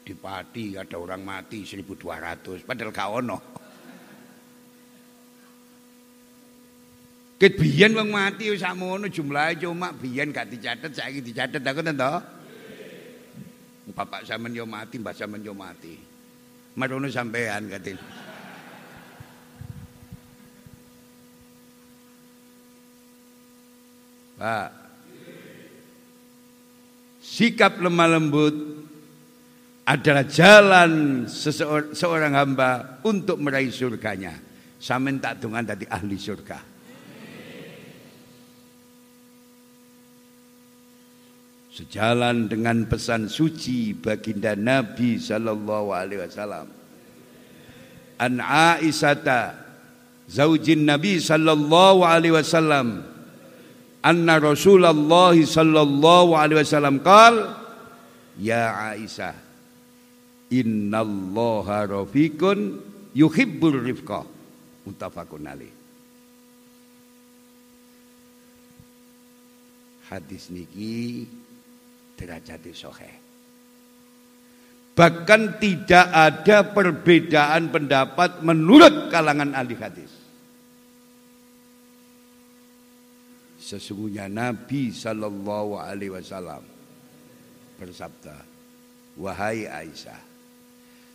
Di 0.00 0.16
Pati 0.16 0.80
ada 0.80 0.96
orang 0.96 1.20
mati 1.20 1.60
1200 1.60 2.64
padahal 2.64 2.88
gak 2.88 3.10
ono. 3.20 3.38
Ket 7.36 7.52
biyen 7.52 7.92
wong 8.00 8.08
mati 8.16 8.48
wis 8.48 8.64
sakmono 8.64 9.12
jumlahe 9.12 9.60
cuma 9.60 9.92
biyen 9.92 10.32
gak 10.32 10.48
dicatet 10.48 10.96
saiki 10.96 11.20
dicatet 11.20 11.60
aku 11.60 11.84
to. 11.84 12.35
Bapak 13.96 14.28
sampean 14.28 14.52
yo 14.52 14.68
mati, 14.68 15.00
mbak 15.00 15.16
sampean 15.16 15.40
yo 15.40 15.56
mati. 15.56 15.96
Marono 16.76 17.08
sampean 17.08 17.64
katin. 17.72 17.96
Pak. 24.36 24.68
Sikap 27.24 27.80
lemah 27.80 28.08
lembut 28.12 28.54
adalah 29.88 30.28
jalan 30.28 31.24
seseorang 31.24 32.36
hamba 32.36 33.00
untuk 33.00 33.40
meraih 33.40 33.72
surganya. 33.72 34.36
Samen 34.76 35.16
tak 35.16 35.40
dungan 35.40 35.64
tadi 35.64 35.88
ahli 35.88 36.20
surga. 36.20 36.75
Sejalan 41.76 42.48
dengan 42.48 42.88
pesan 42.88 43.28
suci 43.28 43.92
baginda 43.92 44.56
Nabi 44.56 45.20
sallallahu 45.20 45.92
alaihi 45.92 46.24
wasallam. 46.24 46.72
An 48.16 48.40
Aisyata 48.40 49.60
zaujin 50.24 50.88
Nabi 50.88 51.20
sallallahu 51.20 52.00
alaihi 52.00 52.32
wasallam 52.32 53.04
anna 54.00 54.40
Rasulullah 54.40 55.36
sallallahu 55.36 56.32
alaihi 56.32 56.64
wasallam 56.64 57.04
qal 57.04 57.44
ya 58.40 58.96
Aisyah 58.96 59.36
Innallaha 60.48 61.84
rafiqun 61.90 62.80
yuhibbul 63.12 63.82
rifqa. 63.82 64.22
Muttafaqun 64.86 65.42
alaih. 65.42 65.74
Hadis 70.06 70.54
niki 70.54 71.26
derajat 72.16 72.64
sahih. 72.72 73.14
Bahkan 74.96 75.60
tidak 75.60 76.08
ada 76.08 76.64
perbedaan 76.72 77.68
pendapat 77.68 78.40
menurut 78.40 79.12
kalangan 79.12 79.52
ahli 79.52 79.76
hadis. 79.76 80.12
Sesungguhnya 83.60 84.24
Nabi 84.32 84.88
Shallallahu 84.94 85.76
Alaihi 85.76 86.16
Wasallam 86.16 86.64
bersabda, 87.76 88.40
wahai 89.20 89.68
Aisyah, 89.68 90.16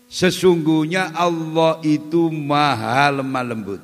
sesungguhnya 0.05 1.15
Allah 1.17 1.81
itu 1.81 2.29
maha 2.29 3.09
lemah 3.09 3.45
lembut, 3.49 3.81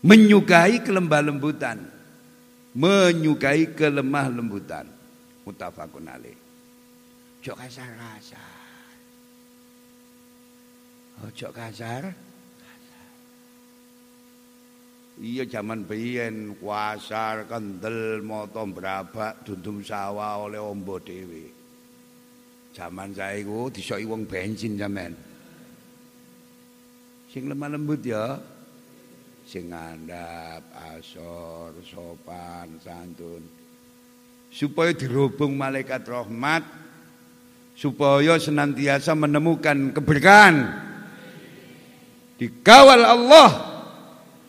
menyukai 0.00 0.80
kelemah 0.80 1.20
lembutan, 1.20 1.84
menyukai 2.72 3.76
kelemah 3.76 4.32
lembutan. 4.32 4.97
Mutafakun 5.48 6.04
alaih. 6.04 6.36
Ojo 7.40 7.52
kasar-kasar. 7.56 8.60
Ojo 11.24 11.48
kasar. 11.56 12.04
Iya 15.18 15.48
zaman 15.50 15.82
biyen 15.82 16.54
kuasar 16.62 17.48
kendel 17.50 18.22
moto 18.22 18.62
brabak 18.70 19.42
dundum 19.42 19.82
sawah 19.82 20.46
oleh 20.46 20.60
ombo 20.60 21.00
dhewe. 21.00 21.50
Zaman 22.76 23.10
saiki 23.16 23.74
disoki 23.74 24.06
wong 24.06 24.28
bensin 24.30 24.78
sampean. 24.78 25.16
Sing 27.32 27.50
lemah 27.50 27.74
lembut 27.74 28.04
ya. 28.04 28.38
Sing 29.48 29.72
ngandap, 29.72 30.60
asor, 30.92 31.72
sopan, 31.82 32.78
santun. 32.84 33.57
Supaya 34.48 34.96
dirubung 34.96 35.54
malaikat 35.54 36.08
rahmat 36.08 36.64
supaya 37.78 38.34
senantiasa 38.42 39.14
menemukan 39.14 39.94
keberkahan. 39.94 40.66
Dikawal 42.38 43.02
Allah 43.06 43.50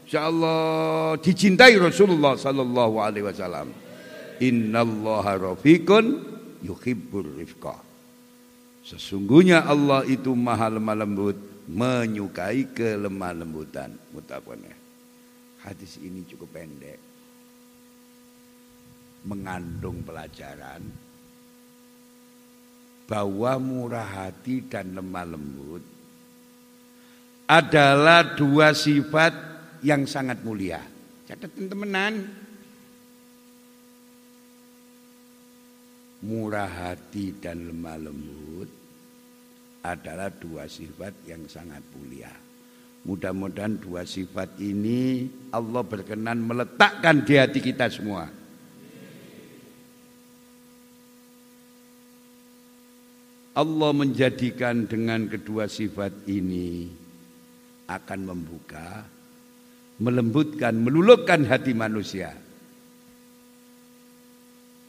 insyaallah 0.05 1.17
dicintai 1.21 1.77
Rasulullah 1.77 2.33
sallallahu 2.33 2.97
alaihi 2.97 3.29
wasallam. 3.29 3.69
Innallaha 4.41 5.53
rafiqun 5.53 6.05
yuhibbur 6.65 7.37
rifqa. 7.37 7.77
Sesungguhnya 8.81 9.69
Allah 9.69 10.01
itu 10.09 10.33
maha 10.33 10.73
lemah 10.73 10.97
lembut 10.97 11.37
menyukai 11.69 12.73
kelemah 12.73 13.37
lembutan. 13.37 13.93
Mutafakun 14.09 14.65
hadis 15.61 15.99
ini 16.01 16.23
cukup 16.25 16.55
pendek 16.55 17.08
mengandung 19.25 20.03
pelajaran 20.03 20.83
bahwa 23.09 23.57
murah 23.57 24.05
hati 24.05 24.61
dan 24.69 24.93
lemah 24.93 25.25
lembut 25.25 25.83
adalah 27.49 28.37
dua 28.37 28.77
sifat 28.77 29.33
yang 29.81 30.05
sangat 30.05 30.45
mulia. 30.45 30.77
Catat 31.25 31.49
teman-teman. 31.49 32.13
Murah 36.19 36.69
hati 36.69 37.33
dan 37.41 37.73
lemah 37.73 37.97
lembut 37.97 38.69
adalah 39.81 40.29
dua 40.29 40.69
sifat 40.69 41.25
yang 41.25 41.49
sangat 41.49 41.81
mulia. 41.97 42.29
Mudah-mudahan 43.09 43.79
dua 43.79 44.03
sifat 44.03 44.59
ini 44.61 45.25
Allah 45.49 45.81
berkenan 45.81 46.43
meletakkan 46.45 47.23
di 47.25 47.39
hati 47.39 47.63
kita 47.63 47.89
semua. 47.89 48.38
Allah 53.59 53.91
menjadikan 53.91 54.87
dengan 54.87 55.27
kedua 55.27 55.67
sifat 55.67 56.31
ini 56.31 56.87
akan 57.91 58.19
membuka, 58.23 59.03
melembutkan, 59.99 60.79
meluluhkan 60.79 61.43
hati 61.43 61.75
manusia. 61.75 62.31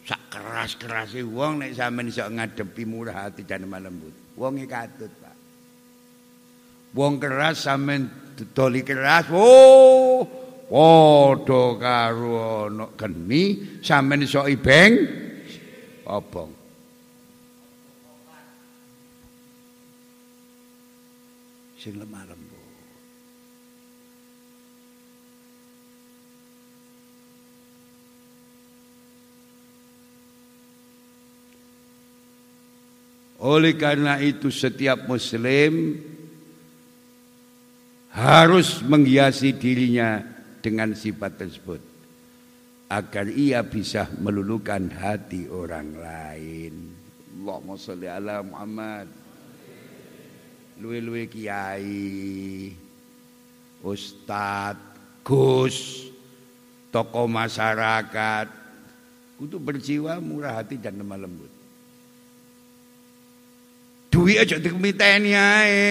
Sak 0.06 0.22
keras-kerase 0.30 1.26
wong 1.26 1.66
nek 1.66 1.74
sampean 1.74 2.14
iso 2.14 2.22
ngadepi 2.30 2.83
murah 2.87 3.26
hati 3.26 3.42
dan 3.42 3.66
lembut. 3.66 4.38
Wonge 4.38 4.70
katut, 4.70 5.11
Pak. 5.18 5.37
Wong 6.94 7.18
keras 7.18 7.66
sampean 7.66 8.06
doli 8.54 8.87
keras, 8.87 9.26
oh 9.35 10.22
padha 10.70 11.62
karo 11.74 12.70
ana 12.70 12.87
geni 12.94 13.42
sampean 13.83 14.22
iso 14.22 14.46
ibeng 14.46 14.94
obong. 16.06 16.60
Sing 21.80 21.96
lemah 21.96 22.28
lembut. 22.28 22.68
Oleh 33.40 33.72
karena 33.80 34.20
itu 34.20 34.52
setiap 34.52 35.08
muslim 35.08 35.96
harus 38.12 38.84
menghiasi 38.84 39.56
dirinya 39.56 40.20
dengan 40.60 40.92
sifat 40.92 41.40
tersebut 41.40 41.80
agar 42.92 43.32
ia 43.32 43.64
bisa 43.64 44.12
meluluhkan 44.20 44.92
hati 44.92 45.48
orang 45.48 45.96
lain. 45.96 46.74
Allahumma 47.40 47.80
sholli 47.80 48.12
ala 48.12 48.44
Muhammad 48.44 49.19
luwe-luwe 50.80 51.28
kiai, 51.28 52.72
ustad, 53.84 54.80
gus, 55.20 56.08
tokoh 56.88 57.28
masyarakat, 57.28 58.48
untuk 59.40 59.60
berjiwa 59.60 60.16
murah 60.20 60.60
hati 60.60 60.80
dan 60.80 60.96
lemah 60.96 61.20
lembut. 61.20 61.52
Duit 64.10 64.42
aja 64.42 64.58
dikemiteni 64.58 65.32
ae. 65.32 65.88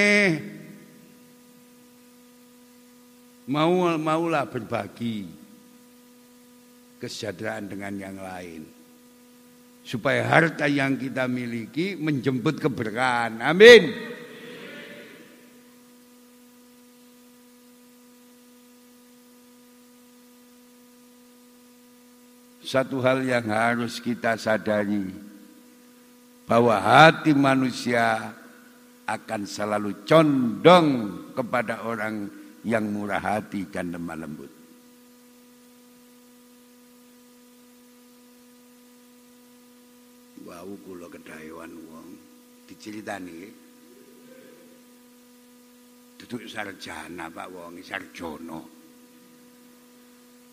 Mau 3.50 3.90
maulah 3.98 4.46
berbagi 4.46 5.26
kesejahteraan 7.02 7.66
dengan 7.72 7.94
yang 7.98 8.18
lain. 8.22 8.62
Supaya 9.82 10.22
harta 10.28 10.70
yang 10.70 11.00
kita 11.00 11.26
miliki 11.26 11.98
menjemput 11.98 12.62
keberkahan. 12.62 13.42
Amin. 13.42 13.90
Satu 22.70 23.02
hal 23.02 23.26
yang 23.26 23.50
harus 23.50 23.98
kita 23.98 24.38
sadari 24.38 25.10
bahwa 26.46 26.78
hati 26.78 27.34
manusia 27.34 28.30
akan 29.10 29.42
selalu 29.42 30.06
condong 30.06 30.88
kepada 31.34 31.82
orang 31.82 32.30
yang 32.62 32.86
murah 32.94 33.18
hati 33.18 33.66
dan 33.74 33.90
lemah 33.90 34.18
lembut. 34.22 34.52
Wau 40.46 40.74
kula 40.86 41.10
kedahewan 41.10 41.74
wong 41.74 42.08
diceritani 42.70 43.50
duduk 46.22 46.46
sarjana 46.46 47.34
Pak 47.34 47.48
wong 47.50 47.82
sarjono. 47.82 48.62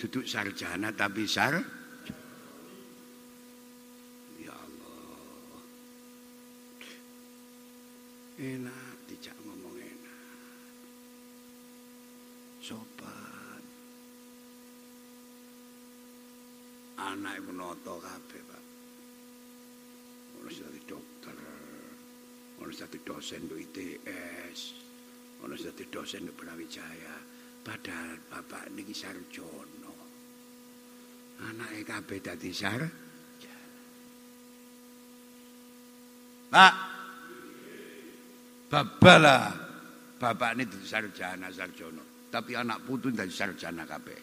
Duduk 0.01 0.25
sarjana 0.25 0.97
tapi 0.97 1.29
sar 1.29 1.85
enak 8.37 9.09
tidak 9.09 9.37
ngomong 9.49 9.77
enak. 9.81 10.21
Sopan 12.61 13.63
anak 17.01 17.41
ibu 17.41 17.53
noto 17.57 17.97
kabeh 17.97 18.43
pak. 18.45 18.65
Ono 20.37 20.51
dadi 20.53 20.81
dokter 20.85 21.37
ono 22.61 22.73
dadi 22.73 22.99
dosen 23.01 23.49
do 23.49 23.57
ITS 23.57 24.61
ono 25.41 25.55
dadi 25.57 25.85
dosen 25.89 26.29
do 26.29 26.33
Brawijaya. 26.37 27.17
Padahal 27.65 28.21
bapak 28.31 28.71
niki 28.77 28.95
sarjono 28.95 29.95
anake 31.41 31.83
kabeh 31.83 32.21
dadi 32.21 32.53
sar 32.53 32.83
Pak 36.47 36.96
Babala 38.67 39.55
bapak 40.19 40.59
ini 40.59 40.67
di 40.67 40.83
sarjana 40.83 41.55
sarjono, 41.55 42.27
tapi 42.27 42.59
anak 42.59 42.83
putu 42.83 43.15
dari 43.15 43.31
sarjana 43.31 43.87
kabeh. 43.87 44.21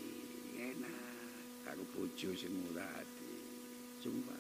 Enak. 0.60 1.64
Karo 1.64 1.80
bojo 1.96 2.36
sing 2.36 2.52
murah 2.52 2.84
hati. 2.84 3.32
Cuma 4.04 4.36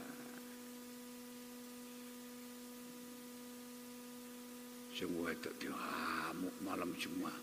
sing 4.92 5.08
wedok 5.16 5.56
diamuk 5.56 6.52
malam 6.60 6.92
Jumat. 7.00 7.40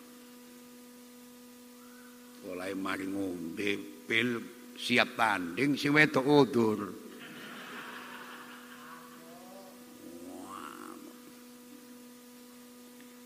Mulai 2.46 2.78
mari 2.78 3.10
ngombe 3.10 3.82
pil 4.06 4.46
siap 4.78 5.18
tanding 5.18 5.74
sing 5.74 5.98
wedok 5.98 6.22
udur. 6.22 7.03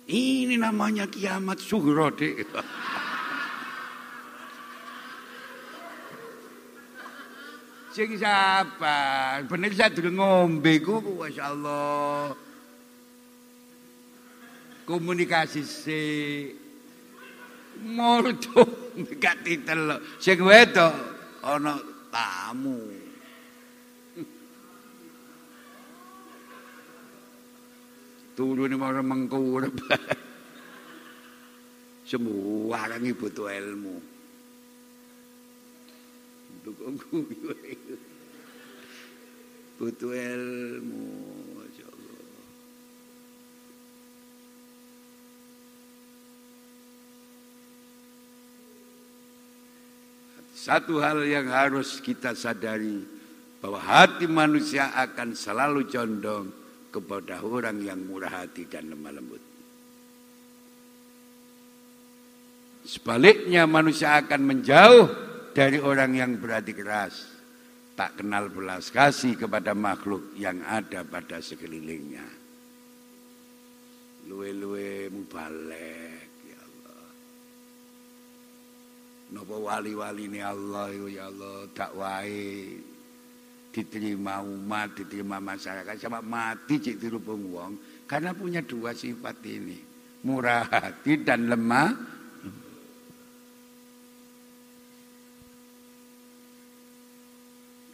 Ini 0.07 0.55
namanya 0.55 1.03
kiamat 1.11 1.59
suhro, 1.59 2.07
Dik. 2.15 2.47
Sing 7.91 8.15
sabar, 8.15 9.43
bener 9.49 9.73
saya 9.75 9.91
durung 9.91 10.21
ngombe 10.21 10.79
ku 10.85 11.01
masyaallah. 11.01 12.29
Komunikasi 14.87 15.65
se 15.67 16.01
molto 17.83 18.63
gak 19.19 19.43
titelok. 19.43 19.99
Sing 20.23 20.39
wedok 20.39 20.93
ana 21.43 21.75
tamu. 22.07 23.06
Turune 28.37 28.77
marang 28.77 29.01
mengkurep. 29.01 29.73
Semua 32.09 32.85
orang 32.85 33.09
butuh 33.17 33.49
ilmu. 33.49 33.97
Butuh 39.81 40.13
ilmu. 40.13 41.05
Satu 50.57 50.99
hal 50.99 51.23
yang 51.23 51.47
harus 51.47 52.03
kita 52.03 52.35
sadari 52.35 52.99
bahwa 53.63 53.79
hati 53.79 54.27
manusia 54.27 54.91
akan 54.93 55.31
selalu 55.31 55.87
condong 55.87 56.66
kepada 56.91 57.43
orang 57.43 57.83
yang 57.83 57.99
murah 58.07 58.43
hati 58.43 58.65
dan 58.65 58.89
lemah 58.91 59.13
lembut. 59.13 59.43
Sebaliknya 62.87 63.67
manusia 63.67 64.15
akan 64.23 64.41
menjauh 64.47 65.05
dari 65.51 65.75
orang 65.75 66.15
yang 66.15 66.31
berhati 66.39 66.71
keras, 66.71 67.27
tak 67.99 68.15
kenal 68.15 68.47
belas 68.47 68.87
kasih 68.87 69.35
kepada 69.35 69.75
makhluk 69.75 70.31
yang 70.39 70.63
ada 70.63 71.03
pada 71.03 71.43
sekelilingnya. 71.43 72.23
Luwe-luwe 74.31 75.11
mubalek 75.11 76.31
ya 76.47 76.59
Allah. 76.63 77.03
Napa 79.35 79.55
wali-wali 79.59 80.31
ini 80.31 80.39
Allah 80.39 80.87
ya 81.11 81.27
Allah 81.27 81.67
dakwai 81.75 82.39
diterima 83.71 84.41
umat, 84.41 84.97
diterima 84.97 85.37
masyarakat 85.37 85.95
sama 86.01 86.19
mati 86.23 86.81
cik 86.81 86.97
dirubung 86.97 87.53
wong 87.53 87.71
karena 88.09 88.33
punya 88.33 88.65
dua 88.65 88.95
sifat 88.95 89.37
ini 89.45 89.77
murah 90.25 90.65
hati 90.65 91.21
dan 91.21 91.45
lemah 91.49 92.17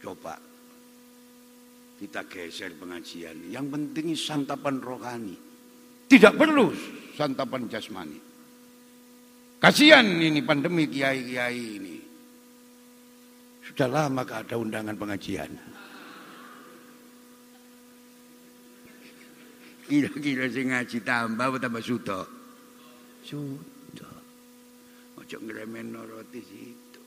Coba 0.04 0.36
kita 1.96 2.28
geser 2.28 2.76
pengajian. 2.76 3.48
Yang 3.48 3.66
penting 3.72 4.06
santapan 4.12 4.76
rohani. 4.76 5.32
Tidak 6.04 6.36
perlu 6.36 6.68
santapan 7.16 7.64
jasmani. 7.72 8.20
Kasihan 9.56 10.04
ini 10.04 10.44
pandemi 10.44 10.84
kiai-kiai 10.92 11.62
ini. 11.80 11.96
Sudah 13.64 13.88
lama 13.88 14.22
gak 14.22 14.48
ada 14.48 14.60
undangan 14.60 14.94
pengajian. 14.94 15.50
Kira-kira 19.84 20.48
sing 20.48 20.72
ngaji 20.72 20.98
tambah 21.04 21.44
apa 21.44 21.58
tambah 21.60 21.84
sudah? 21.84 22.24
Sudah. 23.20 24.16
Ojo 25.20 25.36
ngremen 25.40 25.92
roti 25.96 26.40
situ. 26.40 27.02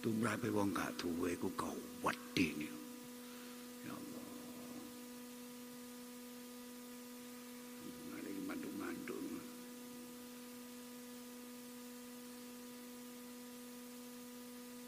Tumrape 0.00 0.48
wong 0.48 0.72
gak 0.72 0.96
duwe 1.00 1.36
iku 1.36 1.48
gawedhe 1.56 2.46
niku. 2.56 2.80
Ya 3.84 3.92
Allah. 3.92 4.28
Mari 8.12 8.32
mandung-mandung. 8.48 9.28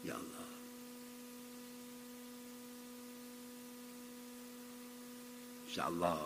Ya 0.05 0.17
Allah. 0.17 0.49
Insyaallah 5.73 6.21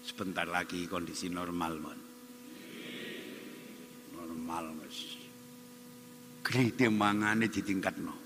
sebentar 0.00 0.48
lagi 0.48 0.88
kondisi 0.88 1.28
normal, 1.28 1.76
Mon. 1.76 2.00
Normal, 4.16 4.72
Mas. 4.80 5.20
Grite 6.40 6.88
mangane 6.88 7.52
ditingkatno. 7.52 8.16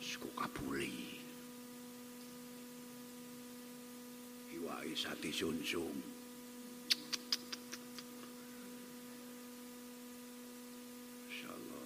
Suku 0.00 0.32
kabuli. 0.32 1.12
Iwai 4.56 4.96
sate 4.96 5.28
sungsung. 5.28 6.00
Insyaallah. 11.28 11.82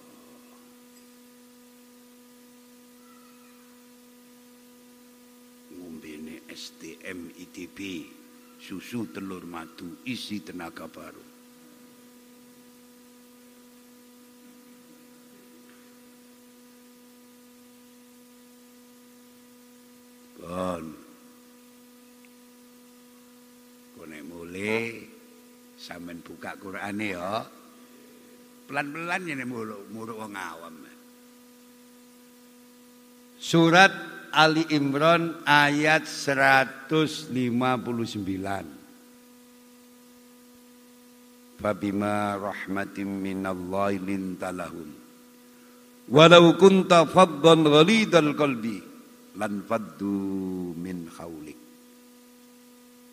STM 6.57 7.37
ITB 7.37 7.77
susu 8.57 9.05
telur 9.13 9.45
madu 9.45 10.01
isi 10.09 10.41
tenaga 10.41 10.89
baru. 10.89 11.21
Kon 20.41 20.85
konek 23.93 24.23
mulai 24.25 25.05
sampean 25.77 26.25
buka 26.25 26.57
Qur'ane 26.57 27.07
ya. 27.13 27.45
Pelan-pelan 28.65 29.29
ini 29.29 29.45
muruk 29.45 29.85
muruk 29.93 30.17
wong 30.17 30.33
awam. 30.33 30.75
Surat 33.37 33.93
Ali 34.37 34.69
Imran 34.69 35.41
ayat 35.49 36.05
159. 36.05 37.33
Fabima 41.57 42.37
rahmatin 42.37 43.09
minallahi 43.17 43.97
lintalahum. 43.97 44.93
Walau 46.13 46.53
kunta 46.53 47.09
faddan 47.09 47.65
ghalidal 47.65 48.37
qalbi 48.37 48.77
lan 49.41 49.65
faddu 49.65 50.77
min 50.77 51.09
haulik. 51.17 51.57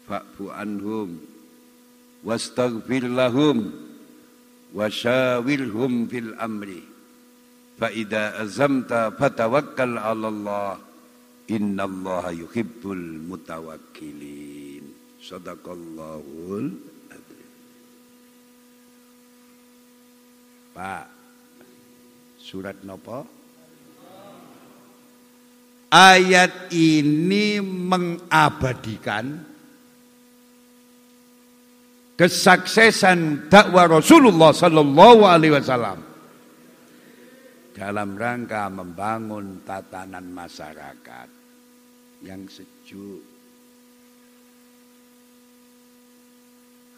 Fa'fu 0.04 0.52
anhum 0.52 1.24
wastaghfir 2.20 3.08
lahum 3.08 3.72
wasyawirhum 4.76 6.04
fil 6.12 6.36
amri 6.36 6.84
Fa'idha 7.74 8.38
azamta 8.38 9.10
fatawakkal 9.16 9.98
ala 9.98 10.28
Allah 10.30 10.83
Inna 11.52 11.84
Allah 11.84 12.32
yuhibbul 12.32 13.20
mutawakkilin. 13.28 14.84
Sadaqallahul 15.20 16.72
Pak 20.74 21.06
Surat 22.40 22.76
nopo? 22.84 23.24
Ayat 25.94 26.74
ini 26.74 27.62
mengabadikan 27.62 29.46
kesuksesan 32.18 33.46
dakwah 33.46 33.86
Rasulullah 33.86 34.50
sallallahu 34.50 35.22
alaihi 35.22 35.54
wasallam 35.54 36.13
dalam 37.74 38.14
rangka 38.14 38.70
membangun 38.70 39.66
tatanan 39.66 40.30
masyarakat 40.30 41.28
yang 42.22 42.46
sejuk, 42.46 43.18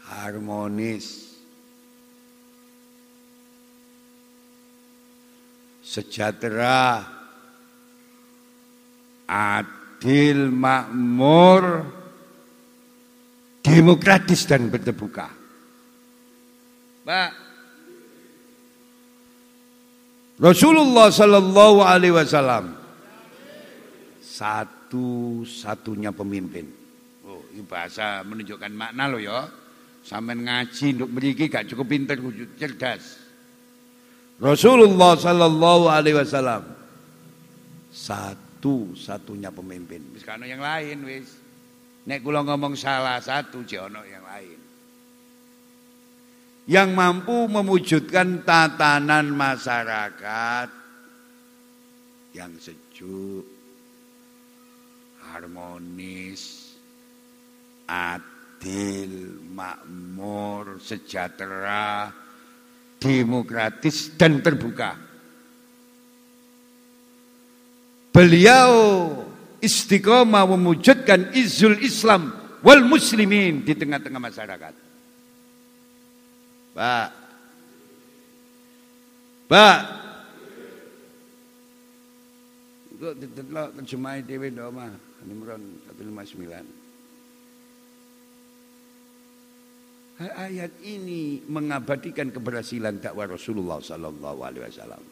harmonis, 0.05 1.33
sejahtera, 5.81 7.09
adil, 9.25 10.53
makmur, 10.53 11.89
demokratis 13.65 14.45
dan 14.45 14.69
berterbuka. 14.69 15.33
Pak, 17.01 17.46
Rasulullah 20.37 21.09
Sallallahu 21.09 21.81
Alaihi 21.81 22.13
Wasallam 22.13 22.77
satu-satunya 24.21 26.13
pemimpin. 26.13 26.69
Oh, 27.25 27.41
ini 27.57 27.65
bahasa 27.65 28.21
menunjukkan 28.21 28.69
makna 28.77 29.09
lo 29.09 29.17
ya. 29.17 29.49
Sampai 30.05 30.39
ngaji 30.39 31.03
untuk 31.03 31.11
beriki 31.19 31.51
gak 31.51 31.67
cukup 31.73 31.89
pintar, 31.91 32.21
cerdas. 32.61 33.17
Rasulullah 34.37 35.17
Sallallahu 35.17 35.89
Alaihi 35.89 36.21
Wasallam 36.21 36.69
satu-satunya 37.97 39.49
pemimpin. 39.49 40.05
Misalkan 40.13 40.45
yang 40.45 40.61
lain 40.61 41.01
wis. 41.09 41.33
Nek 42.07 42.23
kula 42.23 42.45
ngomong 42.47 42.79
salah 42.79 43.19
satu 43.19 43.67
jono 43.67 44.05
yang 44.07 44.23
lain 44.23 44.66
yang 46.67 46.99
mampu 46.99 47.47
mewujudkan 47.47 48.43
tatanan 48.43 49.31
masyarakat 49.31 50.69
yang 52.35 52.53
sejuk, 52.59 53.47
harmonis, 55.31 56.75
adil, 57.87 59.41
makmur, 59.55 60.83
sejahtera, 60.83 62.11
demokratis 62.99 64.13
dan 64.19 64.43
terbuka. 64.43 64.99
Beliau 68.11 68.73
istiqomah 69.63 70.51
mewujudkan 70.51 71.31
izul 71.37 71.79
Islam 71.79 72.35
wal 72.65 72.83
muslimin 72.83 73.63
di 73.63 73.77
tengah-tengah 73.77 74.21
masyarakat. 74.21 74.86
Pak. 76.77 77.09
Pak. 79.49 79.81
Kok 82.97 83.15
ditelok 83.17 83.69
terjemahi 83.81 84.21
dhewe 84.25 84.49
ndok 84.53 84.71
mah. 84.77 84.93
Nimron 85.25 85.63
159. 85.89 86.87
Ayat 90.17 90.73
ini 90.81 91.45
mengabadikan 91.45 92.33
keberhasilan 92.33 93.05
dakwah 93.05 93.29
Rasulullah 93.29 93.85
sallallahu 93.85 94.41
alaihi 94.45 94.65
wasallam. 94.65 95.03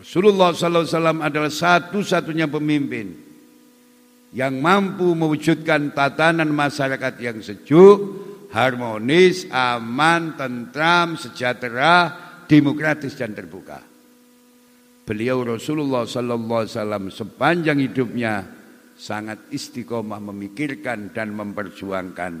Rasulullah 0.00 0.48
sallallahu 0.52 0.84
alaihi 0.84 0.96
wasallam 0.96 1.20
adalah 1.20 1.52
satu-satunya 1.52 2.48
pemimpin 2.48 3.12
yang 4.32 4.56
mampu 4.60 5.12
mewujudkan 5.12 5.92
tatanan 5.92 6.48
masyarakat 6.52 7.20
yang 7.20 7.40
sejuk, 7.44 8.25
harmonis, 8.50 9.46
aman, 9.50 10.38
tentram, 10.38 11.18
sejahtera, 11.18 12.12
demokratis 12.46 13.18
dan 13.18 13.34
terbuka. 13.34 13.82
Beliau 15.06 15.46
Rasulullah 15.46 16.02
sallallahu 16.02 16.66
alaihi 16.66 16.74
wasallam 16.74 17.04
sepanjang 17.14 17.78
hidupnya 17.78 18.42
sangat 18.98 19.46
istiqomah 19.54 20.18
memikirkan 20.18 21.14
dan 21.14 21.30
memperjuangkan 21.30 22.32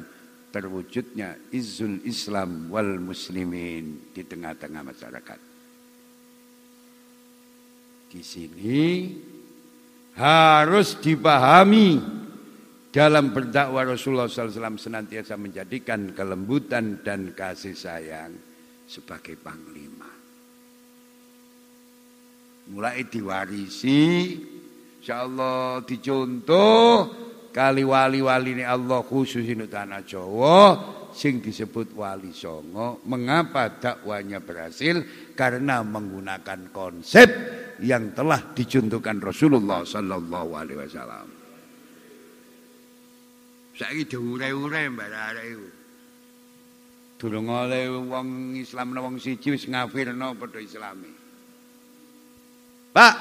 terwujudnya 0.50 1.52
izul 1.52 2.02
Islam 2.02 2.72
wal 2.72 2.98
muslimin 2.98 4.10
di 4.10 4.24
tengah-tengah 4.24 4.82
masyarakat. 4.82 5.40
Di 8.10 8.22
sini 8.24 9.12
harus 10.16 10.96
dipahami 10.96 12.15
dalam 12.96 13.28
berdakwah 13.28 13.92
Rasulullah 13.92 14.24
SAW 14.24 14.80
senantiasa 14.80 15.36
menjadikan 15.36 16.16
kelembutan 16.16 17.04
dan 17.04 17.36
kasih 17.36 17.76
sayang 17.76 18.32
sebagai 18.88 19.36
panglima. 19.36 20.08
Mulai 22.72 23.04
diwarisi, 23.04 24.32
insya 24.96 25.28
Allah 25.28 25.84
dicontoh 25.84 26.88
kali 27.52 27.84
wali-wali 27.84 28.56
ini 28.56 28.64
Allah 28.64 29.04
khusus 29.04 29.44
ini 29.44 29.68
tanah 29.68 30.00
Jawa 30.00 30.56
sing 31.12 31.44
disebut 31.44 31.92
wali 31.92 32.32
songo. 32.32 33.04
Mengapa 33.04 33.76
dakwanya 33.76 34.40
berhasil? 34.40 35.04
Karena 35.36 35.84
menggunakan 35.84 36.72
konsep 36.72 37.28
yang 37.84 38.16
telah 38.16 38.56
dicontohkan 38.56 39.20
Rasulullah 39.20 39.84
Sallallahu 39.84 40.50
Alaihi 40.56 40.80
Wasallam. 40.80 41.35
Saiki 43.76 44.08
diure-ure 44.08 44.88
mbak 44.88 45.12
arek 45.12 45.46
iku. 45.52 45.68
Durung 47.20 47.48
oleh 47.52 47.88
wong 47.92 48.56
Islam 48.56 48.96
wong 48.96 49.16
siji 49.20 49.52
wis 49.52 49.68
ngafirno 49.68 50.32
padha 50.36 50.60
Islami. 50.60 51.12
Pak. 52.92 53.16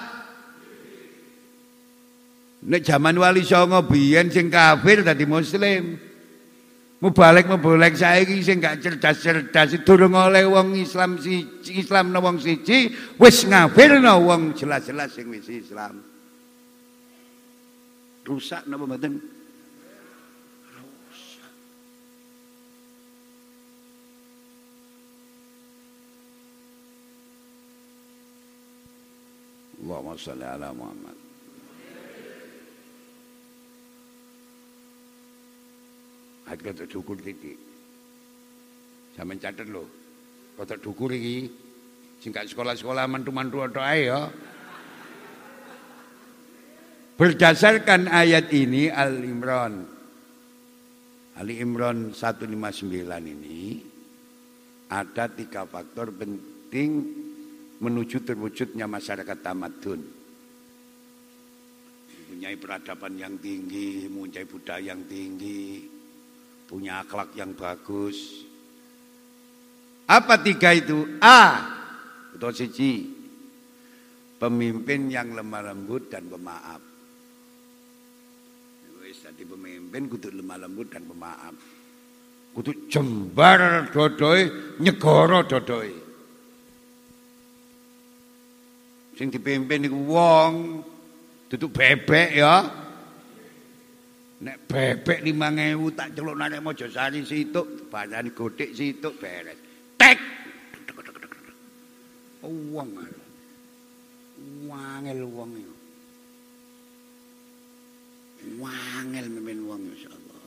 Nek 2.65 2.81
zaman 2.87 3.19
Wali 3.19 3.43
Songo 3.43 3.83
biyen 3.83 4.31
sing 4.31 4.47
kafir 4.47 5.03
dadi 5.03 5.27
muslim. 5.27 5.99
Mubalek 7.03 7.51
mubalek 7.51 7.99
saiki 7.99 8.39
sing 8.39 8.63
gak 8.63 8.79
cerdas-cerdas 8.79 9.75
durung 9.83 10.15
oleh 10.15 10.47
wong 10.47 10.79
Islam 10.79 11.19
siji 11.19 11.83
Islam 11.83 12.15
wong 12.15 12.39
siji 12.39 12.95
wis 13.19 13.43
ngafirno 13.43 14.23
wong 14.23 14.55
jelas-jelas 14.55 15.11
sing 15.11 15.27
wis 15.27 15.51
Islam. 15.51 15.99
Rusak 18.23 18.63
napa 18.71 18.87
mboten? 18.87 19.34
Allahumma 29.85 30.17
salli 30.17 30.41
ala 30.41 30.73
Muhammad. 30.73 31.17
Hati 36.45 36.61
tak 36.77 36.89
dukur 36.93 37.17
titik 37.17 37.57
Saya 39.17 39.25
mencatat 39.25 39.65
loh 39.65 39.89
Kau 40.53 40.61
tak 40.61 40.77
dukur 40.77 41.09
ini 41.09 41.49
Singkat 42.21 42.53
sekolah-sekolah 42.53 43.09
mantu-mantu 43.09 43.65
atau 43.65 43.81
ayo 43.81 44.05
ya. 44.05 44.19
Berdasarkan 47.17 48.13
ayat 48.13 48.53
ini 48.53 48.93
Al-Imran 48.93 49.89
Ali 51.35 51.59
Imran 51.59 52.15
159 52.15 52.85
ini 53.25 53.83
ada 54.87 55.27
tiga 55.27 55.67
faktor 55.67 56.15
penting 56.15 57.24
menuju 57.81 58.23
terwujudnya 58.23 58.85
masyarakat 58.85 59.37
tamadun. 59.41 60.01
Mempunyai 62.05 62.55
peradaban 62.59 63.15
yang 63.15 63.35
tinggi, 63.39 64.07
mempunyai 64.11 64.47
budaya 64.47 64.93
yang 64.93 65.03
tinggi, 65.07 65.87
punya 66.67 67.03
akhlak 67.03 67.35
yang 67.35 67.55
bagus. 67.55 68.45
Apa 70.05 70.37
tiga 70.39 70.75
itu? 70.75 71.17
A. 71.23 71.73
Atau 72.35 72.51
siji. 72.51 73.15
Pemimpin 74.35 75.07
yang 75.07 75.31
lemah 75.31 75.71
lembut 75.71 76.11
dan 76.11 76.27
pemaaf 76.27 76.95
dadi 79.35 79.51
pemimpin 79.51 80.07
kudu 80.07 80.31
lemah 80.31 80.57
lembut 80.63 80.87
dan 80.87 81.03
pemaaf. 81.03 81.55
Kudu 82.55 82.87
jembar 82.87 83.91
dodoe, 83.91 84.47
nyegara 84.79 85.43
dodoe. 85.43 86.04
Sing 89.15 89.31
dipimpin 89.31 89.87
iku 89.87 89.99
wong, 90.11 90.83
duduk 91.47 91.71
bebek 91.71 92.35
ya. 92.35 92.67
Nek 94.43 94.67
bebek 94.67 95.23
5000 95.23 95.95
tak 95.95 96.11
celuk 96.11 96.35
nek 96.35 96.59
Mojosari 96.59 97.23
situk, 97.23 97.87
badane 97.87 98.35
gotik 98.35 98.75
situk 98.75 99.15
beres. 99.15 99.55
Tek. 99.95 100.19
Wong. 102.43 102.91
Wangel 104.67 105.23
wong 105.31 105.51
iki. 105.55 105.75
Wangel 108.59 109.25
mimpin 109.31 109.63
wong 109.65 109.81
insyaallah. 109.89 110.43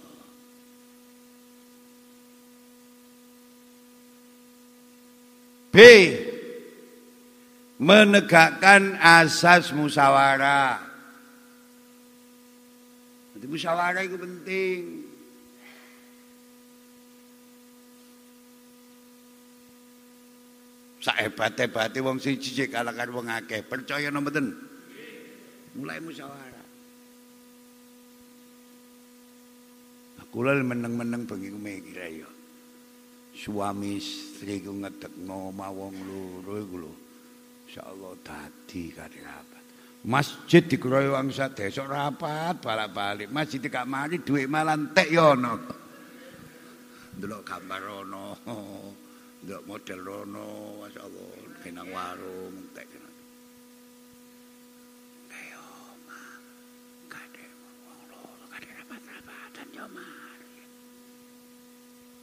B. 5.73 5.77
Menegakkan 7.79 8.99
asas 8.99 9.71
musyawarah. 9.71 10.83
Jadi 13.39 13.47
musyawarah 13.47 14.03
itu 14.03 14.19
penting. 14.19 14.81
Sahebat-hebate 20.99 22.03
wong 22.03 22.19
siji 22.19 22.59
cek 22.59 22.75
kalahkan 22.75 23.15
wong 23.15 23.31
akeh. 23.31 23.63
Percaya 23.63 24.11
napa? 24.11 24.35
Mulai 25.79 26.03
musyawarah. 26.03 26.67
Kula 30.29 30.61
meneng-meneng 30.61 31.25
bengi 31.25 31.49
kira 31.89 32.05
ya. 32.05 32.29
Suami 33.33 33.97
istri 33.97 34.61
ku 34.61 34.77
ngedekno 34.77 35.55
mawong 35.57 35.97
loro 36.05 36.53
iku. 36.61 37.08
Insyaallah 37.69 38.17
dadi 38.25 38.89
kare 38.97 39.21
rapat. 39.21 39.65
Masjid 40.09 40.65
dikeroyo 40.65 41.13
wong 41.13 41.29
sadesa 41.29 41.85
rapat 41.85 42.65
balak-balik. 42.65 43.29
Masjid 43.29 43.61
gak 43.61 43.85
mari 43.85 44.25
dhuwit 44.25 44.49
malah 44.49 44.73
entek 44.73 45.13
ya 45.13 45.37
ono. 45.37 45.53
Delok 47.13 47.45
gambar 47.45 47.83
ono. 47.85 48.25
Delok 49.45 49.65
model 49.69 50.01
ono, 50.01 50.49
masyaallah 50.81 51.61
kenang 51.61 51.93
warung 51.93 52.57
entek. 52.57 52.89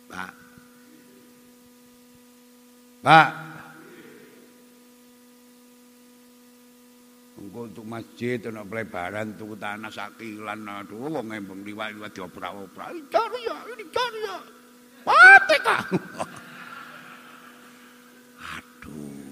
Pak. 0.05 0.31
Pak. 3.03 3.44
Engko 7.55 7.71
untuk 7.71 7.87
masjid 7.87 8.35
ana 8.51 8.67
pelebaran 8.67 9.31
tuku 9.39 9.55
tanah 9.55 9.87
sakilan 9.87 10.67
aduh 10.67 11.07
wong 11.07 11.31
embeng 11.31 11.63
liwat-liwat 11.63 12.11
dioprak-oprak. 12.11 12.91
Cari 13.07 13.47
ya, 13.47 13.55
ini 13.71 13.83
cari 13.95 14.19
ya. 14.27 14.37
Mati 15.07 15.55
kah? 15.63 15.81
Aduh. 18.59 19.31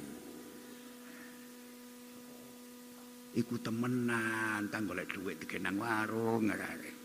Iku 3.35 3.59
temenan, 3.59 4.71
tang 4.71 4.87
golek 4.87 5.11
dhuwit 5.11 5.43
dikenang 5.43 5.83
warung 5.83 6.47
ngarep. 6.47 6.95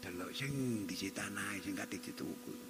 delok 0.00 0.32
sing 0.32 0.88
dicitanae 0.88 1.60
sing 1.60 1.76
kate 1.76 2.00
dituku. 2.00 2.69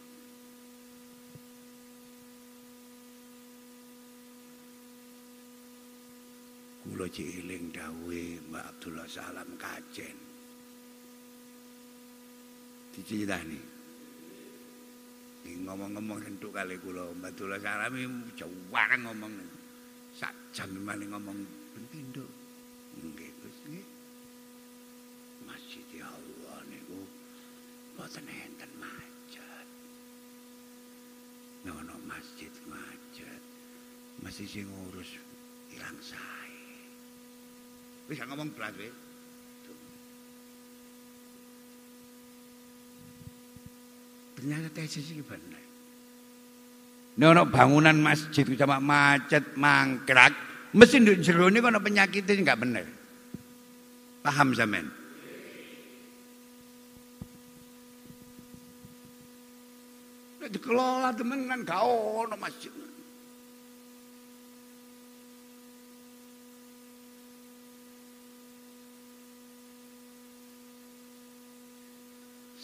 Kula 6.90 7.06
eling 7.06 7.70
dawuhe 7.70 8.42
Mbak 8.50 8.64
Abdullah 8.66 9.06
Salam 9.06 9.46
Kajen. 9.54 10.18
Dicitani. 12.90 13.62
ngomong-ngomong 15.50 16.26
entuk 16.26 16.50
kali 16.50 16.74
kula 16.82 17.14
Mbak 17.14 17.30
Abdullah 17.30 17.62
Salam 17.62 17.94
jawarang 18.34 19.06
ngomong 19.06 19.34
sak 20.18 20.34
jam 20.50 20.66
maning 20.82 21.14
ngomong 21.14 21.38
ben 21.78 21.84
pindho. 21.94 22.26
Nggih, 22.98 23.30
Gus 23.38 23.58
nggih. 23.70 23.86
Masjid 25.46 25.86
Allah 26.02 26.58
niku 26.66 27.06
boten 27.94 28.26
enten 28.26 28.70
macet. 28.82 29.66
Nono 31.62 31.94
masjid 32.02 32.50
macet. 32.66 33.42
Masih 34.26 34.46
sing 34.50 34.66
ngurus 34.66 35.14
ilang 35.70 35.98
sae. 36.02 36.49
Bisa 38.10 38.26
ngomong 38.26 38.50
belas 38.58 38.74
weh. 38.74 38.90
Ternyata 44.34 44.66
tesis 44.74 45.14
ini 45.14 45.22
benar. 45.22 45.62
Nono 47.22 47.46
bangunan 47.46 47.94
masjid 48.02 48.42
sama 48.58 48.82
macet, 48.82 49.54
mangkrak, 49.54 50.34
mesin 50.74 51.06
di 51.06 51.22
jero 51.22 51.46
ini 51.46 51.62
kono 51.62 51.78
penyakitnya 51.78 52.34
enggak 52.34 52.58
benar. 52.58 52.86
Paham 54.26 54.58
sampean? 54.58 54.90
dikelola 60.50 61.14
temenan 61.14 61.62
gak 61.62 61.78
ono 61.86 62.34
masjid. 62.34 62.74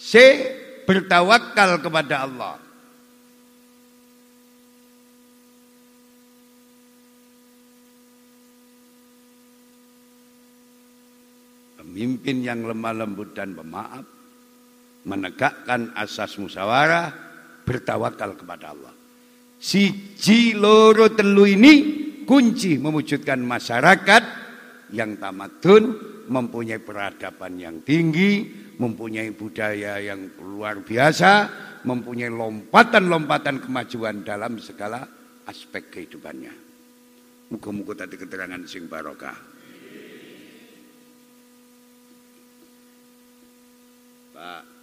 C. 0.06 0.12
Bertawakal 0.86 1.82
kepada 1.82 2.30
Allah. 2.30 2.62
Pemimpin 11.82 12.46
yang 12.46 12.62
lemah 12.62 13.02
lembut 13.02 13.34
dan 13.34 13.58
pemaaf 13.58 14.06
menegakkan 15.10 15.90
asas 15.98 16.38
musyawarah 16.38 17.10
bertawakal 17.66 18.38
kepada 18.38 18.78
Allah. 18.78 18.94
Siji 19.58 20.54
loro 20.54 21.10
telu 21.10 21.50
ini 21.50 21.74
kunci 22.22 22.78
mewujudkan 22.78 23.42
masyarakat 23.42 24.22
yang 24.94 25.18
tamadun, 25.18 25.98
mempunyai 26.30 26.78
peradaban 26.78 27.58
yang 27.58 27.82
tinggi, 27.82 28.65
mempunyai 28.76 29.32
budaya 29.32 29.98
yang 29.98 30.36
luar 30.40 30.84
biasa, 30.84 31.48
mempunyai 31.88 32.28
lompatan-lompatan 32.28 33.64
kemajuan 33.64 34.22
dalam 34.22 34.60
segala 34.60 35.04
aspek 35.48 35.88
kehidupannya. 35.90 36.54
Muka-muka 37.50 38.04
tadi 38.04 38.18
keterangan 38.18 38.62
sing 38.68 38.90
barokah. 38.90 39.38
Pak 44.36 44.75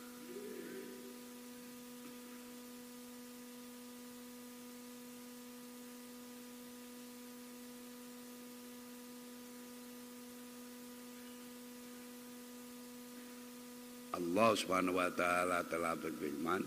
Allah 14.23 14.49
Subhanahu 14.55 14.95
wa 14.95 15.11
taala 15.11 15.67
telah 15.67 15.99
berfirman 15.99 16.63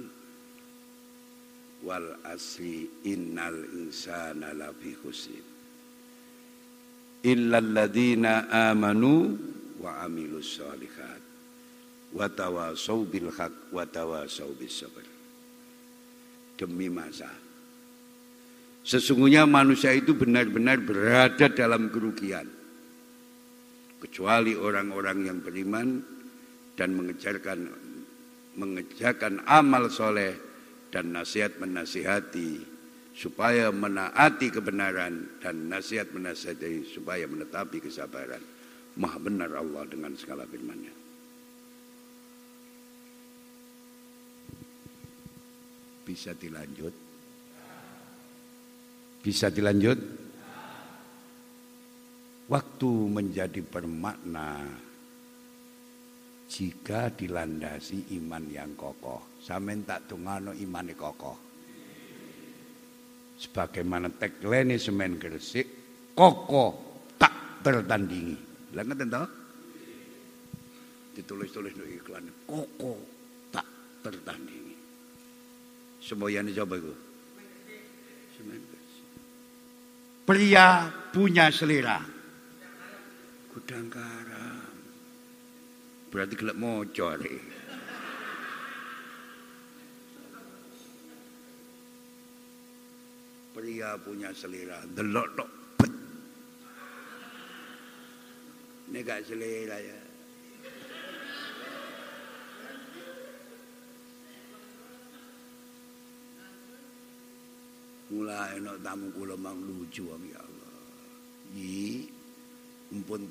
wal 1.80 2.20
asri 2.28 2.84
innal 3.08 3.64
insana 3.72 4.52
lafi 4.52 4.92
khusr. 4.92 5.40
Illa 7.24 7.58
alladziina 7.64 8.52
amanu 8.70 9.34
wa 9.80 10.04
amilus 10.04 10.60
solihat 10.60 11.22
wa 12.12 12.28
tawasau 12.28 13.08
bil 13.08 13.32
haq 13.32 13.72
wa 13.72 13.82
tawasau 13.88 14.52
bis 14.54 14.84
sabr 14.84 15.02
demi 16.60 16.92
masa. 16.92 17.32
Sesungguhnya 18.86 19.48
manusia 19.50 19.90
itu 19.90 20.14
benar-benar 20.14 20.78
berada 20.78 21.50
dalam 21.50 21.90
kerugian. 21.90 22.46
Kecuali 23.98 24.54
orang-orang 24.54 25.26
yang 25.26 25.38
beriman 25.42 26.15
dan 26.76 26.92
mengejarkan 26.92 27.72
mengejarkan 28.56 29.44
amal 29.44 29.88
soleh 29.92 30.36
dan 30.92 31.12
nasihat 31.12 31.60
menasihati 31.60 32.76
supaya 33.16 33.72
menaati 33.72 34.52
kebenaran 34.52 35.40
dan 35.40 35.72
nasihat 35.72 36.12
menasihati 36.12 36.84
supaya 36.84 37.24
menetapi 37.24 37.80
kesabaran. 37.80 38.40
Maha 38.96 39.20
benar 39.20 39.52
Allah 39.52 39.84
dengan 39.88 40.12
segala 40.16 40.48
firman-Nya. 40.48 40.94
Bisa 46.06 46.32
dilanjut? 46.32 46.94
Bisa 49.20 49.52
dilanjut? 49.52 49.98
Waktu 52.46 52.90
menjadi 53.10 53.58
bermakna 53.58 54.85
jika 56.56 57.12
dilandasi 57.12 58.16
iman 58.16 58.48
yang 58.48 58.72
kokoh. 58.72 59.36
Sampeyan 59.44 59.84
tak 59.84 60.08
tungano 60.08 60.56
imane 60.56 60.96
kokoh. 60.96 61.36
Sebagaimana 63.36 64.08
tagline 64.16 64.80
semen 64.80 65.20
Gresik, 65.20 65.68
kokoh 66.16 67.04
tak 67.20 67.60
tertandingi. 67.60 68.72
Lah 68.72 68.84
ngeten? 68.88 69.12
Ditulis-tulis 71.12 71.76
no 71.76 71.84
iklan, 71.84 72.24
kokoh 72.48 73.04
tak 73.52 73.68
tertandingi. 74.00 74.76
Semboyane 76.00 76.56
coba 76.56 76.80
iku? 76.80 76.94
Semen 78.40 78.60
Gresik. 78.64 79.04
Pria 80.24 80.88
punya 81.12 81.52
selera. 81.52 82.00
Gudang. 83.52 83.92
Berarti 86.06 86.34
gelap 86.38 86.56
moco 86.56 87.08
nih. 87.18 87.40
Pria 93.56 93.96
punya 93.96 94.30
selera, 94.36 94.84
delok 94.84 95.28
tok 95.32 95.50
bet. 95.80 95.92
Ini 98.92 98.98
gak 99.00 99.24
selera 99.24 99.78
ya. 99.80 100.00
Mulai 108.06 108.62
enak 108.62 108.76
tamu 108.86 109.10
kula 109.10 109.34
mang 109.34 109.58
lucu 109.66 110.06
ya 110.06 110.38
Allah. 110.38 110.78
Yi, 111.56 112.06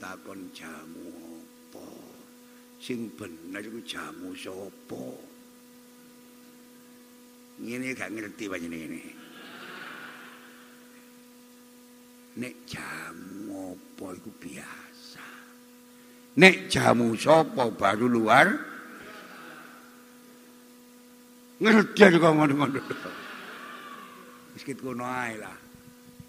takon 0.02 0.52
jamu 0.52 1.40
apa? 1.72 2.05
Sing 2.86 3.10
bener 3.18 3.66
iku 3.66 3.82
jamu 3.82 4.30
sapa? 4.38 5.06
Ngene 7.58 7.98
gak 7.98 8.14
ngerti 8.14 8.46
ini. 8.46 9.04
Nek 12.38 12.54
jamu 12.70 13.74
apa 13.74 14.06
iku 14.14 14.30
biasa? 14.38 15.28
Nek 16.38 16.70
jamu 16.70 17.18
sapa 17.18 17.74
baru 17.74 18.06
luar? 18.06 18.54
Ngerti 21.58 22.22
kok 22.22 22.34
ngono-ngono. 22.38 22.82
Wis 24.54 24.62
kono 24.78 25.10
ae 25.10 25.42
lah. 25.42 25.58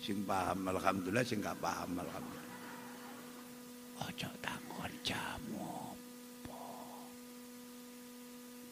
Sing 0.01 0.25
paham 0.25 0.73
alhamdulillah 0.73 1.27
sing 1.27 1.45
gak 1.45 1.59
paham 1.61 2.01
alhamdulillah. 2.01 2.65
Ojo 4.09 4.31
takon 4.41 4.93
jamu 5.05 5.56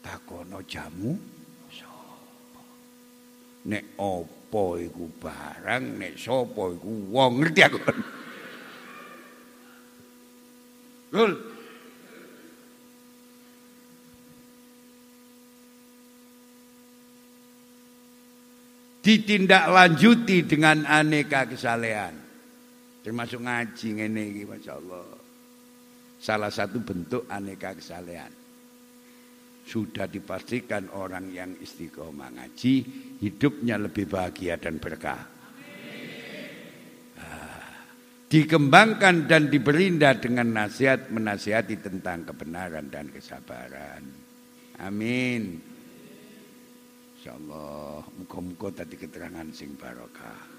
takono 0.04 0.60
jamu? 0.68 1.16
Sapa 1.72 2.62
nek 3.64 3.96
apa 3.96 4.64
iku 4.84 5.04
barang 5.16 5.84
nek 5.96 6.12
sapa 6.20 6.62
iku 6.76 6.92
wong? 7.08 7.32
Ngerti 7.40 7.60
aku? 7.64 7.78
Lul. 11.16 11.32
Ditindaklanjuti 19.04 20.48
dengan 20.48 20.88
aneka 20.88 21.44
kesalehan. 21.44 22.16
Termasuk 23.04 23.44
ngaji 23.44 23.88
ngene 24.00 24.22
iki 24.32 24.48
masyaallah 24.48 25.04
salah 26.24 26.48
satu 26.48 26.80
bentuk 26.80 27.28
aneka 27.28 27.76
kesalehan 27.76 28.43
sudah 29.64 30.04
dipastikan 30.04 30.92
orang 30.92 31.32
yang 31.32 31.56
istiqomah 31.56 32.36
ngaji 32.36 32.74
hidupnya 33.24 33.80
lebih 33.80 34.04
bahagia 34.04 34.60
dan 34.60 34.76
berkah. 34.76 35.24
Ah, 37.16 37.72
dikembangkan 38.28 39.24
dan 39.24 39.48
diberindah 39.48 40.20
dengan 40.20 40.52
nasihat 40.52 41.08
menasihati 41.08 41.80
tentang 41.80 42.28
kebenaran 42.28 42.92
dan 42.92 43.08
kesabaran. 43.08 44.04
Amin. 44.84 45.64
Insyaallah 47.16 48.04
muka-muka 48.20 48.84
tadi 48.84 49.00
keterangan 49.00 49.48
sing 49.56 49.72
barokah. 49.80 50.52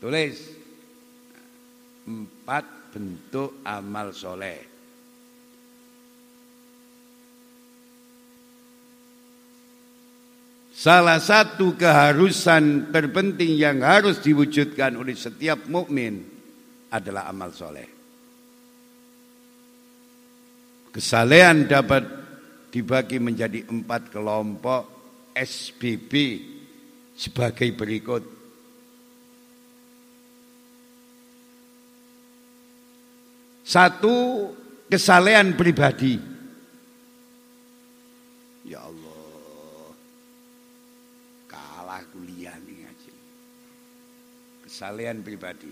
Tulis 0.00 0.36
empat 2.08 2.79
bentuk 2.90 3.62
amal 3.62 4.10
soleh. 4.10 4.70
Salah 10.80 11.20
satu 11.20 11.76
keharusan 11.76 12.88
terpenting 12.88 13.52
yang 13.52 13.84
harus 13.84 14.16
diwujudkan 14.24 14.96
oleh 14.96 15.12
setiap 15.12 15.68
mukmin 15.68 16.24
adalah 16.88 17.28
amal 17.28 17.52
soleh. 17.52 17.84
Kesalehan 20.88 21.68
dapat 21.68 22.02
dibagi 22.72 23.20
menjadi 23.20 23.68
empat 23.68 24.08
kelompok 24.08 24.82
SBB 25.36 26.12
sebagai 27.12 27.68
berikut. 27.76 28.39
Satu 33.70 34.50
kesalehan 34.90 35.54
pribadi. 35.54 36.18
Ya 38.66 38.82
Allah. 38.82 39.94
Kalah 41.46 42.02
kuliah 42.10 42.58
nih 42.66 42.82
ngaji. 42.82 43.14
Kesalehan 44.66 45.22
pribadi. 45.22 45.70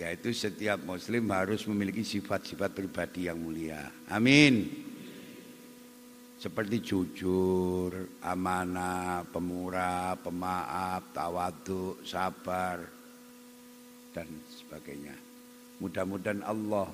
Yaitu 0.00 0.32
setiap 0.32 0.80
muslim 0.80 1.28
harus 1.28 1.68
memiliki 1.68 2.08
sifat-sifat 2.08 2.72
pribadi 2.72 3.28
yang 3.28 3.36
mulia. 3.36 3.84
Amin. 4.08 4.64
Seperti 6.40 6.80
jujur, 6.80 8.16
amanah, 8.24 9.28
pemurah, 9.28 10.16
pemaaf, 10.24 11.12
tawadu, 11.12 12.00
sabar, 12.00 12.80
dan 14.16 14.24
sebagainya. 14.48 15.19
Mudah-mudahan 15.80 16.44
Allah 16.44 16.92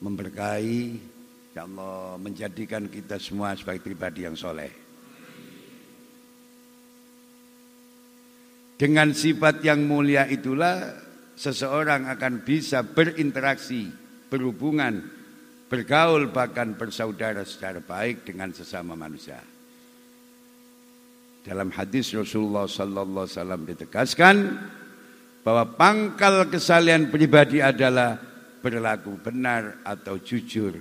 memberkahi, 0.00 0.98
ya 1.52 1.68
Allah 1.68 2.16
menjadikan 2.16 2.88
kita 2.88 3.20
semua 3.20 3.52
sebagai 3.52 3.84
pribadi 3.84 4.24
yang 4.24 4.34
soleh. 4.34 4.72
Dengan 8.80 9.14
sifat 9.14 9.62
yang 9.62 9.86
mulia 9.86 10.26
itulah 10.26 10.90
seseorang 11.38 12.10
akan 12.10 12.42
bisa 12.42 12.82
berinteraksi, 12.82 13.86
berhubungan, 14.26 15.06
bergaul 15.70 16.32
bahkan 16.34 16.74
bersaudara 16.74 17.46
secara 17.46 17.78
baik 17.78 18.26
dengan 18.26 18.50
sesama 18.50 18.98
manusia. 18.98 19.38
Dalam 21.42 21.70
hadis 21.74 22.10
Rasulullah 22.14 22.66
sallallahu 22.66 23.26
alaihi 23.26 23.70
ditegaskan 23.74 24.36
bahwa 25.42 25.74
pangkal 25.74 26.46
kesalian 26.46 27.10
pribadi 27.10 27.58
adalah 27.58 28.18
berlaku 28.62 29.18
benar 29.18 29.82
atau 29.82 30.22
jujur 30.22 30.78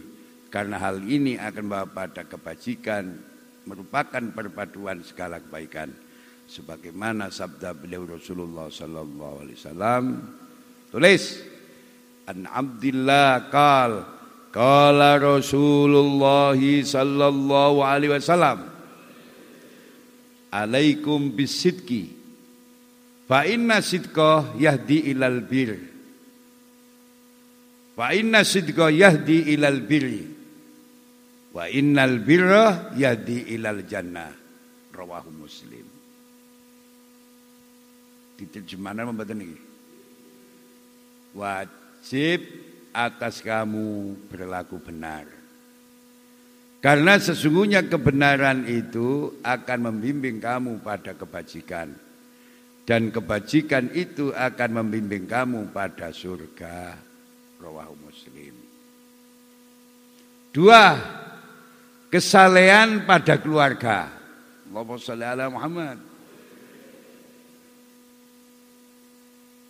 karena 0.53 0.77
hal 0.77 1.01
ini 1.01 1.35
akan 1.41 1.63
membawa 1.65 1.89
pada 1.89 2.21
kebajikan 2.29 3.09
merupakan 3.65 4.21
perpaduan 4.33 5.01
segala 5.01 5.41
kebaikan. 5.41 5.89
Sebagaimana 6.51 7.31
sabda 7.31 7.71
beliau 7.71 8.03
Rasulullah 8.03 8.67
sallallahu 8.67 9.35
alaihi 9.39 9.57
wasallam 9.57 10.03
tulis 10.91 11.23
an 12.27 12.43
Abdullah 12.43 13.47
qal 13.47 13.91
qala 14.51 15.15
Rasulullah 15.15 16.59
sallallahu 16.59 17.79
alaihi 17.87 18.11
wasallam 18.11 18.67
alaikum 20.51 21.31
bisidqi 21.31 22.20
fa 23.31 23.47
inna 23.47 23.79
sidqa 23.79 24.59
yahdi 24.59 25.15
ilal 25.15 25.39
bir 25.47 25.91
Wa 28.01 28.15
inna 28.17 28.41
sidqa 28.41 28.89
yahdi 28.89 29.53
ilal 29.53 29.83
birri. 29.83 30.25
Wa 31.51 31.67
innal 31.67 32.23
birra 32.23 32.95
yahdi 32.97 33.51
ilal 33.53 33.83
jannah. 33.85 34.31
Rawahu 34.89 35.29
Muslim. 35.29 35.85
Diterjemahkan 38.41 39.05
membaca 39.05 39.35
ini. 39.37 39.53
Wajib 41.37 42.41
atas 42.89 43.43
kamu 43.43 44.17
berlaku 44.31 44.81
benar. 44.81 45.29
Karena 46.81 47.21
sesungguhnya 47.21 47.85
kebenaran 47.85 48.65
itu 48.65 49.37
akan 49.45 49.93
membimbing 49.93 50.41
kamu 50.41 50.81
pada 50.81 51.13
kebajikan. 51.13 51.93
Dan 52.91 53.07
kebajikan 53.07 53.87
itu 53.95 54.35
akan 54.35 54.83
membimbing 54.83 55.23
kamu 55.23 55.71
pada 55.71 56.11
surga 56.11 56.99
rawahu 57.63 57.95
Muslim. 58.03 58.51
Dua, 60.51 60.99
kesalehan 62.11 63.07
pada 63.07 63.39
keluarga. 63.39 64.11
Allahumma 64.67 64.99
sholli 64.99 65.23
ala 65.23 65.47
Muhammad. 65.47 65.97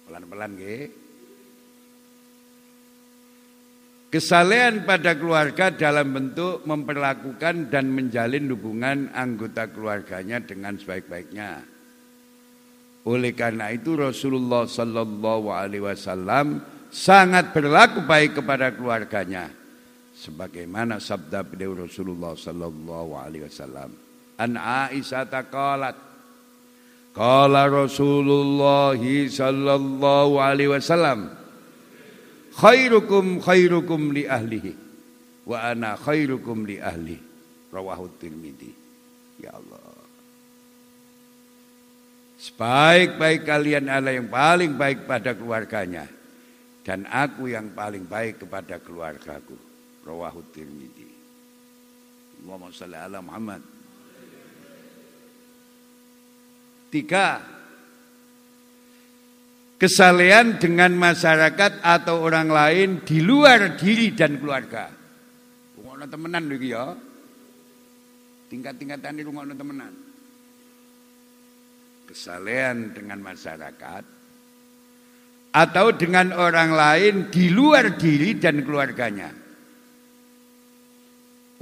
Pelan-pelan 0.09 0.51
nggih. 0.57 0.83
Kesalehan 4.09 4.81
pada 4.81 5.13
keluarga 5.13 5.69
dalam 5.69 6.09
bentuk 6.09 6.65
memperlakukan 6.65 7.69
dan 7.69 7.85
menjalin 7.85 8.49
hubungan 8.49 9.13
anggota 9.13 9.69
keluarganya 9.69 10.41
dengan 10.41 10.73
sebaik-baiknya. 10.81 11.80
Oleh 13.01 13.33
karena 13.33 13.73
itu 13.73 13.97
Rasulullah 13.97 14.69
Sallallahu 14.69 15.49
Alaihi 15.49 15.81
Wasallam 15.81 16.61
sangat 16.91 17.55
berlaku 17.55 18.03
baik 18.03 18.43
kepada 18.43 18.75
keluarganya. 18.75 19.47
Sebagaimana 20.11 21.01
sabda 21.01 21.41
beliau 21.41 21.73
Rasulullah 21.73 22.37
sallallahu 22.37 23.17
alaihi 23.17 23.49
wasallam 23.49 23.89
an 24.37 24.51
Aisyah 24.53 25.25
taqalat. 25.25 25.97
Qala 27.11 27.65
Rasulullah 27.65 28.93
sallallahu 28.93 30.37
alaihi 30.37 30.77
wasallam 30.77 31.33
khairukum 32.53 33.41
khairukum 33.41 34.13
li 34.13 34.29
ahlihi 34.29 34.77
wa 35.49 35.57
ana 35.57 35.97
khairukum 35.97 36.69
li 36.69 36.77
ahli 36.77 37.17
rawahu 37.73 38.05
Tirmidzi. 38.21 38.71
Ya 39.41 39.57
Allah 39.57 39.80
Sebaik-baik 42.41 43.45
kalian 43.45 43.85
adalah 43.85 44.17
yang 44.17 44.25
paling 44.25 44.73
baik 44.73 45.05
pada 45.05 45.37
keluarganya 45.37 46.09
dan 46.81 47.05
aku 47.05 47.53
yang 47.53 47.69
paling 47.77 48.09
baik 48.09 48.41
kepada 48.41 48.81
keluargaku. 48.81 49.53
Rawahu 50.01 50.41
Tirmidzi. 50.49 51.05
Allahumma 52.41 52.73
shalli 52.73 52.97
ala 52.97 53.21
Muhammad. 53.21 53.61
Tiga, 56.89 57.45
kesalehan 59.77 60.57
dengan 60.57 60.97
masyarakat 60.97 61.85
atau 61.85 62.25
orang 62.25 62.49
lain 62.49 62.89
di 63.05 63.21
luar 63.21 63.77
diri 63.77 64.17
dan 64.17 64.41
keluarga. 64.41 64.89
Rungokno 65.77 66.09
temenan 66.09 66.49
lho 66.49 66.57
ya. 66.57 66.97
Tingkat-tingkatan 68.49 69.21
rungokno 69.21 69.53
temenan. 69.53 70.10
Kesalehan 72.11 72.91
dengan 72.91 73.23
masyarakat 73.23 74.21
atau 75.51 75.91
dengan 75.91 76.31
orang 76.31 76.71
lain 76.71 77.15
di 77.27 77.51
luar 77.51 77.99
diri 77.99 78.39
dan 78.39 78.63
keluarganya. 78.63 79.31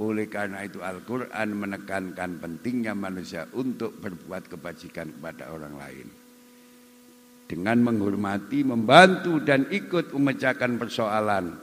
Oleh 0.00 0.32
karena 0.32 0.64
itu 0.64 0.80
Al-Quran 0.80 1.48
menekankan 1.52 2.40
pentingnya 2.40 2.96
manusia 2.96 3.44
untuk 3.52 4.00
berbuat 4.00 4.48
kebajikan 4.48 5.12
kepada 5.12 5.52
orang 5.52 5.74
lain. 5.76 6.06
Dengan 7.44 7.82
menghormati, 7.82 8.62
membantu 8.64 9.42
dan 9.42 9.68
ikut 9.68 10.14
memecahkan 10.14 10.80
persoalan. 10.80 11.58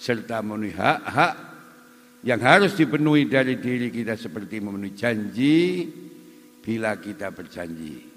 Serta 0.00 0.40
memenuhi 0.40 0.76
hak-hak 0.76 1.34
yang 2.24 2.40
harus 2.40 2.76
dipenuhi 2.76 3.28
dari 3.28 3.56
diri 3.60 3.88
kita 3.88 4.16
seperti 4.16 4.60
memenuhi 4.60 4.92
janji 4.96 5.88
bila 6.60 6.96
kita 7.00 7.32
berjanji. 7.32 8.09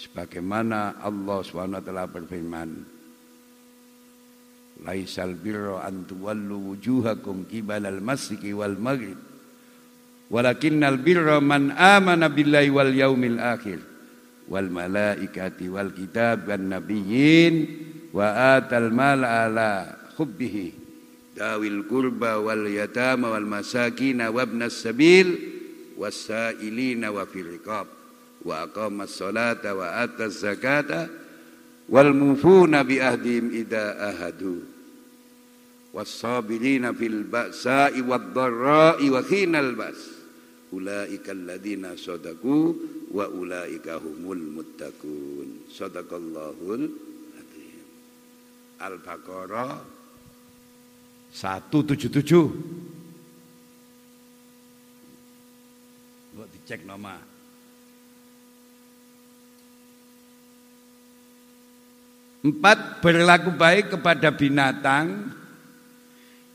Sebagaimana 0.00 0.96
Allah 1.04 1.44
SWT 1.44 1.92
berfirman, 2.08 2.70
Laisal 4.80 5.36
birra 5.36 5.84
an 5.84 6.08
tuwallu 6.08 6.72
wujuhakum 6.72 7.44
al 7.68 8.00
masjidi 8.00 8.56
wal 8.56 8.80
maghrib. 8.80 9.20
Walakinnal 10.32 10.96
birra 11.04 11.36
man 11.44 11.76
amana 11.76 12.32
billahi 12.32 12.72
wal 12.72 12.88
yaumil 12.88 13.36
akhir 13.36 13.84
wal 14.48 14.72
malaikati 14.72 15.68
wal 15.68 15.92
kitab 15.92 16.48
wan 16.48 16.72
nabiyyin 16.72 17.54
wa 18.16 18.56
atal 18.56 18.88
mal 18.88 19.20
ala 19.20 20.00
hubbihi 20.16 20.72
dawil 21.36 21.84
kurba 21.84 22.40
wal 22.40 22.64
yatama 22.64 23.36
wal 23.36 23.44
masakin 23.44 24.22
wa 24.22 24.42
ibnas 24.42 24.80
sabil 24.80 25.34
wasailina 26.00 27.12
wa 27.12 27.28
fil 27.28 27.58
riqab 27.58 27.99
wa 28.44 28.64
aqama 28.66 29.06
sholata 29.06 29.76
wa 29.76 30.00
ata 30.00 30.28
zakata 30.28 31.08
wal 31.88 32.12
mufuna 32.14 32.84
bi 32.84 33.00
ahdihim 33.00 33.52
idza 33.52 33.98
ahadu. 33.98 34.64
Was-sabirina 35.90 36.94
fil 36.94 37.26
ba'sa'i 37.26 37.98
wad-dharra'i 38.00 39.10
wa 39.10 39.20
khinal 39.26 39.74
ba's 39.74 39.98
ulaika 40.70 41.34
alladziina 41.34 41.98
sadaqu 41.98 42.78
wa 43.10 43.26
ulaika 43.26 43.98
humul 43.98 44.62
muttaqun. 44.62 45.66
Sadaqallahul 45.66 47.10
Al-Baqarah 48.80 49.76
177 51.36 52.16
Buat 56.32 56.48
dicek 56.56 56.80
nama 56.88 57.20
Empat, 62.40 63.04
berlaku 63.04 63.52
baik 63.52 64.00
kepada 64.00 64.32
binatang 64.32 65.28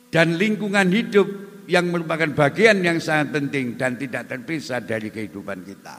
dan 0.09 0.33
lingkungan 0.33 0.89
hidup 0.89 1.27
yang 1.69 1.93
merupakan 1.93 2.29
bagian 2.33 2.81
yang 2.81 2.97
sangat 2.97 3.37
penting 3.37 3.77
dan 3.77 3.93
tidak 3.93 4.25
terpisah 4.25 4.81
dari 4.81 5.13
kehidupan 5.13 5.61
kita. 5.61 5.97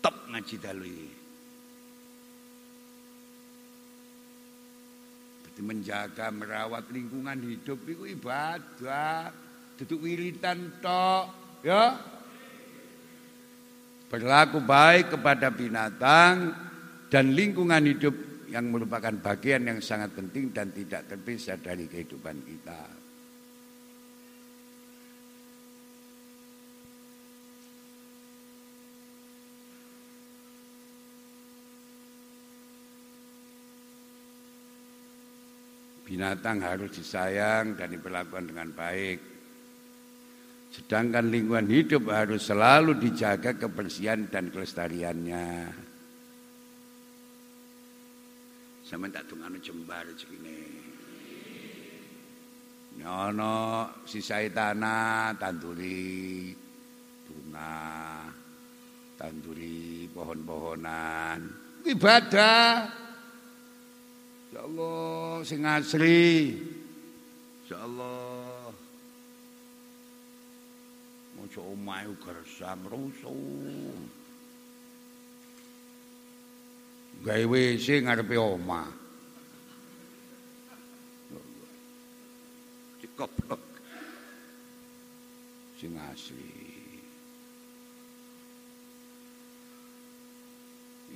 Top 0.00 0.16
ngaji 0.32 0.56
dalui. 0.56 1.04
Berarti 5.44 5.60
menjaga, 5.60 6.26
merawat 6.32 6.88
lingkungan 6.88 7.36
hidup 7.44 7.84
itu 7.84 8.04
ibadah, 8.16 9.28
duduk 9.76 10.08
wiritan 10.08 10.80
tok, 10.80 11.24
ya. 11.68 12.00
Berlaku 14.08 14.64
baik 14.64 15.20
kepada 15.20 15.52
binatang 15.52 16.67
dan 17.08 17.32
lingkungan 17.32 17.88
hidup 17.88 18.14
yang 18.48 18.68
merupakan 18.72 19.12
bagian 19.12 19.64
yang 19.64 19.80
sangat 19.80 20.12
penting 20.16 20.52
dan 20.52 20.72
tidak 20.72 21.08
terpisah 21.08 21.60
dari 21.60 21.84
kehidupan 21.84 22.36
kita. 22.44 22.80
Binatang 36.08 36.64
harus 36.64 36.88
disayang 36.96 37.76
dan 37.76 37.92
diperlakukan 37.92 38.48
dengan 38.48 38.72
baik. 38.72 39.20
Sedangkan 40.72 41.28
lingkungan 41.28 41.68
hidup 41.68 42.08
harus 42.08 42.48
selalu 42.48 42.96
dijaga 42.96 43.52
kebersihan 43.60 44.24
dan 44.32 44.48
kelestariannya. 44.48 45.87
Sampeyan 48.88 49.12
tak 49.12 49.28
dongano 49.28 49.60
jembar 49.60 50.00
rezekine. 50.08 50.64
Nyono 52.96 53.84
sisai 54.08 54.48
tanah 54.48 55.36
tanduri 55.36 56.56
bunga 57.28 57.76
tanduri 59.20 60.08
pohon-pohonan 60.08 61.68
ibadah. 61.84 62.88
Ya 64.56 64.60
Allah 64.64 65.44
sing 65.44 65.68
asri. 65.68 66.56
Ya 67.68 67.84
Allah. 67.84 68.72
Mojo 71.36 71.60
omahe 71.76 72.08
gersang 72.24 72.88
rusuh 72.88 74.16
Gawe 77.18 77.44
WC 77.44 78.06
ngarepe 78.06 78.38
omah 78.38 78.98
goblok. 83.18 83.62
Sing 85.74 85.98
asli. 85.98 86.54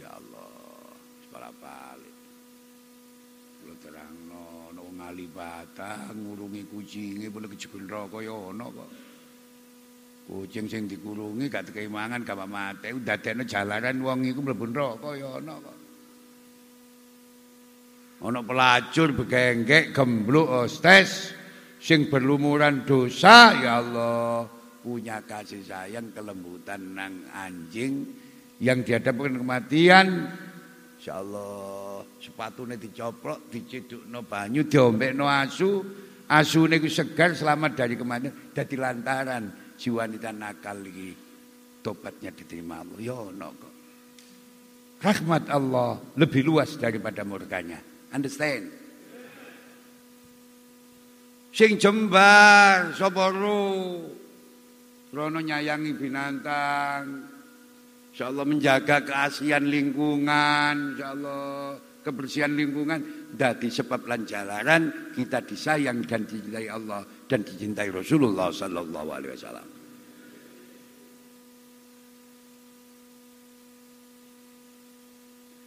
Ya 0.03 0.11
Allah, 0.11 0.99
para 1.31 1.51
balik. 1.63 2.17
Kula 3.63 3.75
terangno 3.79 4.75
no 4.75 4.83
ngali 4.99 5.31
batang 5.31 6.19
ngurungi 6.19 6.67
kucinge 6.67 7.31
boleh 7.31 7.47
kejebul 7.55 7.87
neraka 7.87 8.19
ya 8.19 8.35
ana 8.35 8.67
kok. 8.67 8.91
Kucing 10.27 10.67
sing 10.67 10.91
dikurungi 10.91 11.47
gak 11.47 11.71
dikai 11.71 11.87
mangan 11.87 12.27
gak 12.27 12.43
mate 12.51 12.91
dadekno 12.91 13.47
jalanan 13.47 14.03
wong 14.03 14.27
iku 14.27 14.43
mlebu 14.43 14.67
neraka 14.75 15.15
ya 15.15 15.39
ana 15.39 15.55
kok. 15.63 15.82
Ana 18.23 18.39
pelacur 18.39 19.11
begenggek 19.19 19.91
gembluk 19.91 20.47
ostes 20.47 21.35
sing 21.83 22.07
berlumuran 22.07 22.87
dosa 22.87 23.51
ya 23.59 23.83
Allah. 23.83 24.47
Punya 24.79 25.19
kasih 25.27 25.67
sayang 25.67 26.15
kelembutan 26.15 26.95
nang 26.95 27.27
anjing 27.35 28.07
yang 28.63 28.87
dihadapkan 28.87 29.43
kematian. 29.43 30.07
Insyaallah 31.03 32.07
sepatune 32.23 32.79
dicoplok 32.79 33.51
dicidukno 33.51 34.23
banyu 34.23 34.71
diombekno 34.71 35.27
asu. 35.27 35.83
Iku 36.31 36.87
segar 36.87 37.35
selamat 37.35 37.75
dari 37.75 37.99
kematian. 37.99 38.55
Dadi 38.55 38.79
lantaran 38.79 39.75
si 39.75 39.91
wanita 39.91 40.31
nakal 40.31 40.79
iki 40.87 41.11
tobatnya 41.83 42.31
diterima 42.31 42.87
Allah. 42.87 42.99
Ya 43.03 43.19
ono 43.19 43.49
kok. 43.51 43.75
Rahmat 45.03 45.51
Allah 45.51 45.99
lebih 46.15 46.47
luas 46.47 46.79
daripada 46.79 47.27
murkanya 47.27 47.92
understand? 48.13 48.69
Sing 51.53 51.77
jembar 51.77 52.97
sapa 52.97 53.29
Rono 55.13 55.41
nyayangi 55.45 55.93
binatang. 55.93 57.05
Insyaallah 58.13 58.45
menjaga 58.49 59.05
keaslian 59.05 59.69
lingkungan 59.69 60.97
insyaallah 60.97 61.77
kebersihan 62.01 62.57
lingkungan. 62.57 63.29
Dadi 63.33 63.69
sebab 63.69 64.09
lan 64.09 64.25
kita 65.13 65.45
disayang 65.45 66.05
dan 66.09 66.25
dicintai 66.25 66.69
Allah 66.69 67.05
dan 67.29 67.45
dicintai 67.45 67.89
Rasulullah 67.93 68.49
sallallahu 68.53 69.09
alaihi 69.13 69.33
wasallam 69.37 69.82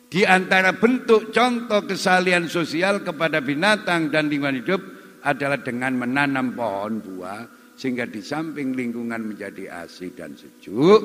Di 0.05 0.21
antara 0.21 0.77
bentuk 0.77 1.33
contoh 1.33 1.81
kesalian 1.83 2.45
sosial 2.45 3.01
kepada 3.01 3.41
binatang 3.41 4.13
dan 4.13 4.29
lingkungan 4.29 4.61
hidup 4.61 4.81
adalah 5.25 5.59
dengan 5.59 5.97
menanam 5.97 6.53
pohon 6.53 7.01
buah 7.01 7.41
sehingga 7.75 8.07
di 8.07 8.21
samping 8.21 8.77
lingkungan 8.77 9.33
menjadi 9.33 9.83
asri 9.83 10.13
dan 10.13 10.37
sejuk 10.37 11.01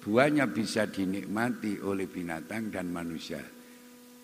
buahnya 0.00 0.48
bisa 0.48 0.86
dinikmati 0.88 1.82
oleh 1.82 2.06
binatang 2.08 2.70
dan 2.72 2.88
manusia. 2.88 3.42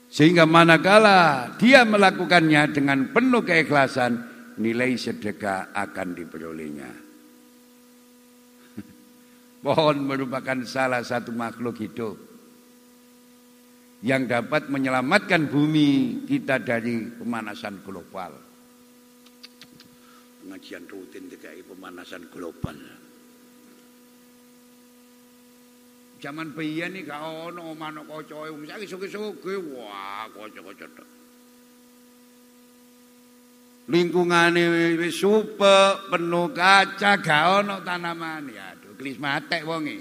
Sehingga 0.08 0.46
manakala 0.46 1.50
dia 1.58 1.82
melakukannya 1.82 2.70
dengan 2.70 3.10
penuh 3.10 3.42
keikhlasan 3.42 4.22
nilai 4.62 4.94
sedekah 4.94 5.74
akan 5.74 6.08
diperolehnya. 6.14 6.90
Pohon 9.66 9.96
merupakan 10.06 10.62
salah 10.62 11.02
satu 11.02 11.34
makhluk 11.34 11.82
hidup 11.82 12.33
yang 14.04 14.28
dapat 14.28 14.68
menyelamatkan 14.68 15.48
bumi 15.48 16.22
kita 16.28 16.60
dari 16.60 17.08
pemanasan 17.08 17.80
global 17.80 18.44
pengajian 20.44 20.84
rutin 20.84 21.24
DKI 21.32 21.64
pemanasan 21.64 22.28
global. 22.28 22.76
Zaman 26.20 26.52
biyen 26.52 26.92
nih 26.92 27.08
gak 27.08 27.20
ono 27.24 27.72
kocoe, 28.04 28.52
saiki 28.68 28.84
suge-suge 28.84 29.56
wah 29.72 30.28
koco-koco 30.36 30.86
tok. 30.92 31.08
Lingkungane 33.88 34.96
wis 35.00 35.16
supek, 35.16 36.08
penuh 36.12 36.48
kaca, 36.52 37.20
gak 37.20 37.44
ono 37.64 37.80
tanaman. 37.80 38.52
Ya 38.52 38.72
aduh, 38.76 38.92
gelis 39.00 39.16
matek 39.16 39.64
wonge. 39.64 39.96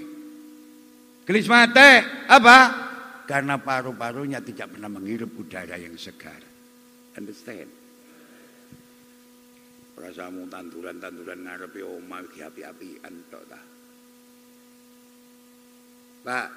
Matek 1.24 2.28
apa? 2.28 2.58
Karena 3.24 3.56
paru-parunya 3.56 4.44
tidak 4.44 4.76
pernah 4.76 4.92
menghirup 4.92 5.32
udara 5.32 5.80
yang 5.80 5.96
segar. 5.96 6.40
Understand? 7.16 7.70
Rasamu 9.94 10.50
tanduran-tanduran 10.50 11.46
ngarepe 11.46 11.80
omah 11.80 12.26
iki 12.26 12.42
api-apian 12.42 13.14
tok 13.30 13.44
ta. 13.46 13.60
Pak. 16.26 16.48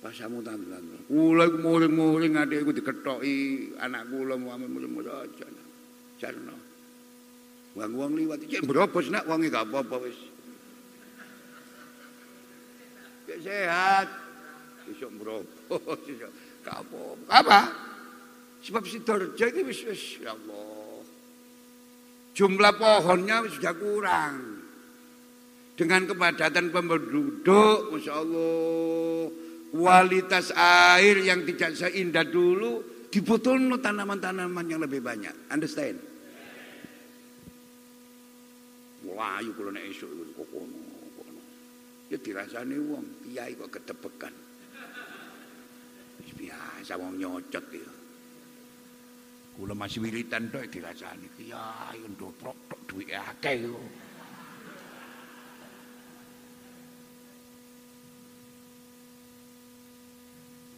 Rasamu 0.00 0.40
tanduran. 0.40 1.04
Kula 1.10 1.44
iku 1.50 1.58
muring-muring 1.60 2.38
adek 2.38 2.64
iku 2.64 2.72
dikethoki 2.72 3.36
anak 3.82 4.08
kula 4.08 4.38
muring-muring 4.38 4.96
aja. 5.10 5.46
Jarno. 6.22 6.56
Wong-wong 7.76 8.16
liwat 8.16 8.40
iki 8.46 8.62
brobos 8.64 9.12
nak 9.12 9.26
wonge 9.28 9.52
gak 9.52 9.68
apa-apa 9.68 9.96
wis. 10.06 10.18
sehat. 13.40 14.19
Besok 14.90 15.10
brobos. 15.22 16.02
Gak 16.66 16.76
apa-apa. 16.76 17.24
Apa? 17.30 17.60
Sebab 18.60 18.82
Dorja 18.84 19.46
ini 19.48 19.60
wis 19.64 19.80
wis 19.88 20.20
ya 20.20 20.36
Allah. 20.36 21.00
Jumlah 22.36 22.72
pohonnya 22.76 23.46
sudah 23.48 23.74
kurang. 23.74 24.36
Dengan 25.78 26.04
kepadatan 26.04 26.68
penduduk, 26.68 27.88
Masya 27.88 28.12
Allah, 28.12 29.32
kualitas 29.72 30.52
air 30.52 31.24
yang 31.24 31.40
tidak 31.48 31.72
seindah 31.72 32.20
dulu, 32.28 32.84
dibutuhkan 33.08 33.80
tanaman-tanaman 33.80 34.66
yang 34.68 34.84
lebih 34.84 35.00
banyak. 35.00 35.32
Understand? 35.48 35.96
Wahyu 39.08 39.56
kalau 39.56 39.72
nek 39.72 39.88
esuk 39.88 40.12
kok 40.36 40.48
kono, 40.52 40.80
kono. 41.16 41.40
Ya 42.12 42.20
dirasani 42.20 42.76
wong, 42.76 43.04
kiai 43.24 43.56
kok 43.56 43.72
ketebekan. 43.72 44.49
Biasa 46.22 46.96
wong 47.00 47.20
nyocot 47.20 47.66
ya. 47.72 47.90
Kula 49.56 49.74
masih 49.76 50.00
wiritan 50.00 50.48
tok 50.48 50.68
dirasani. 50.72 51.28
Kiai 51.36 52.00
ndoprok 52.16 52.56
tok 52.70 52.80
duwike 52.88 53.16
akeh 53.16 53.56
yo. 53.64 53.76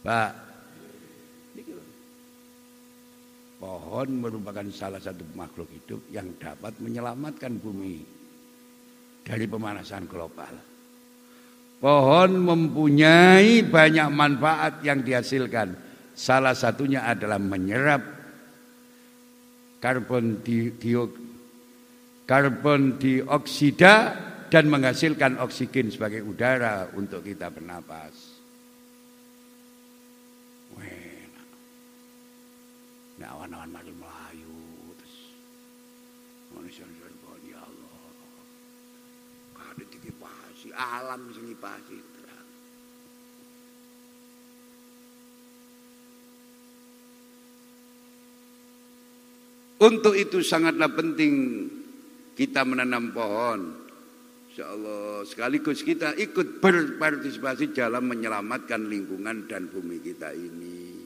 Pak, 0.03 0.35
pohon 3.63 4.19
merupakan 4.19 4.67
salah 4.67 4.99
satu 4.99 5.23
makhluk 5.31 5.71
hidup 5.71 6.03
yang 6.11 6.27
dapat 6.35 6.75
menyelamatkan 6.83 7.55
bumi 7.55 8.03
dari 9.23 9.47
pemanasan 9.47 10.03
global. 10.03 10.72
Pohon 11.83 12.31
mempunyai 12.39 13.59
banyak 13.67 14.07
manfaat 14.07 14.79
yang 14.87 15.03
dihasilkan. 15.03 15.75
Salah 16.15 16.55
satunya 16.55 17.03
adalah 17.03 17.35
menyerap 17.35 17.99
karbon 19.83 20.39
di, 20.39 20.71
karbon 22.23 22.95
dioksida 22.95 23.95
dan 24.47 24.71
menghasilkan 24.71 25.43
oksigen 25.43 25.91
sebagai 25.91 26.23
udara 26.23 26.87
untuk 26.95 27.19
kita 27.19 27.51
bernapas. 27.51 28.31
Nah, 33.19 33.27
awan-awan 33.39 33.69
mari 33.71 33.91
melayu 33.91 34.55
terus 34.99 35.15
manusia 36.55 36.87
alam 40.73 41.29
sini 41.33 41.53
pagi 41.57 42.13
Untuk 49.83 50.15
itu 50.15 50.39
sangatlah 50.39 50.87
penting 50.95 51.67
kita 52.39 52.63
menanam 52.63 53.11
pohon. 53.11 53.83
Insya 54.47 54.71
Allah 54.71 55.27
sekaligus 55.27 55.83
kita 55.83 56.15
ikut 56.15 56.63
berpartisipasi 56.63 57.75
dalam 57.75 58.07
menyelamatkan 58.07 58.79
lingkungan 58.87 59.43
dan 59.43 59.67
bumi 59.67 59.99
kita 59.99 60.31
ini. 60.31 61.03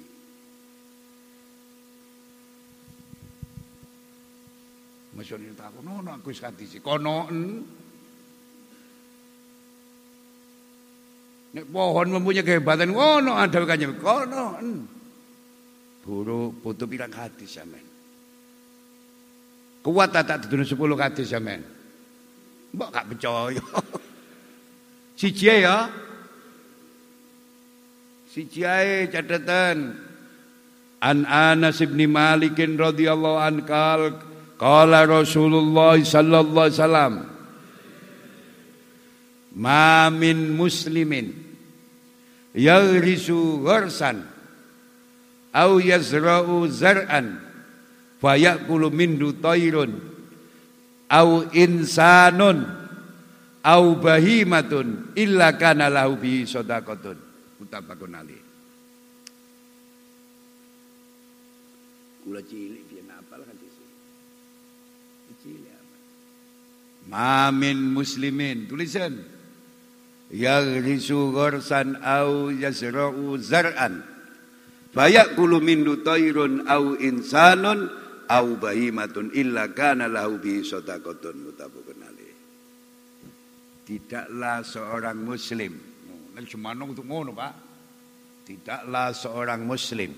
Masyarakat 5.17 5.57
aku, 5.57 5.81
no, 5.81 6.05
no, 6.05 6.13
aku 6.13 6.29
sekati 6.29 6.77
konon. 6.77 7.65
Nek 11.55 11.65
pohon 11.71 12.07
mempunyai 12.11 12.43
kehebatan 12.43 12.91
kono 12.91 13.31
ada 13.39 13.59
kanya 13.63 13.87
konoen. 13.95 14.83
Buru 16.03 16.51
butuh 16.51 16.87
pirang 16.87 17.11
hati 17.11 17.47
sampean. 17.47 17.83
Kuat 19.83 20.11
tak 20.11 20.47
duduk 20.47 20.67
sepuluh 20.67 20.99
hati 20.99 21.23
sampean. 21.23 21.63
Mbak 22.75 22.89
gak 22.91 23.05
percaya. 23.11 23.63
Siji 25.19 25.47
ya. 25.49 25.87
Siji 28.27 28.67
ae 28.67 29.07
catatan. 29.07 29.95
An 30.99 31.23
Anas 31.29 31.79
bin 31.79 32.09
Malik 32.11 32.57
radhiyallahu 32.57 33.39
an 33.39 33.55
qal 33.63 34.17
qala 34.57 35.05
Rasulullah 35.05 35.95
sallallahu 35.95 36.67
alaihi 36.67 36.79
wasallam 36.81 37.13
Ma 39.55 40.09
min 40.11 40.57
muslimin 40.57 41.31
yagrisu 42.57 43.63
gharsan 43.63 44.25
au 45.53 45.79
yazra'u 45.79 46.67
zar'an 46.67 47.39
fayakulu 48.21 48.91
mindu 48.91 49.37
tayrun 49.37 49.93
au 51.09 51.47
insanun 51.53 52.65
au 53.63 53.95
bahimatun 53.95 55.15
illa 55.15 55.55
kana 55.55 55.87
lahu 55.87 56.19
bi 56.19 56.43
sadaqatun. 56.45 57.17
Mutabakun 57.57 58.13
alaih 58.13 58.47
kula 62.27 62.43
cilik 62.43 62.83
dia 62.91 63.07
napal 63.07 63.39
kan 63.39 63.55
cilik 63.55 65.71
apa? 65.71 65.95
Mamin 67.07 67.95
muslimin. 67.95 68.67
Tulisan 68.67 69.15
yaghrisu 70.31 71.31
gharsan 71.31 71.99
au 72.03 72.51
yazra'u 72.51 73.37
zar'an 73.39 74.03
fayakulu 74.91 75.63
min 75.63 75.83
tayrun 76.03 76.67
au 76.67 76.95
insanun 76.99 77.87
au 78.27 78.47
bahimatun 78.59 79.31
illa 79.31 79.71
kana 79.71 80.11
lahu 80.11 80.39
bi 80.39 80.63
sadaqatun 80.63 81.35
mutabaqun. 81.47 81.95
Tidaklah 83.87 84.67
seorang 84.67 85.15
muslim. 85.15 85.79
Semano 86.43 86.91
untuk 86.91 87.07
ngono, 87.07 87.31
Pak. 87.31 87.53
Tidaklah 88.43 89.15
seorang 89.15 89.63
muslim 89.63 90.11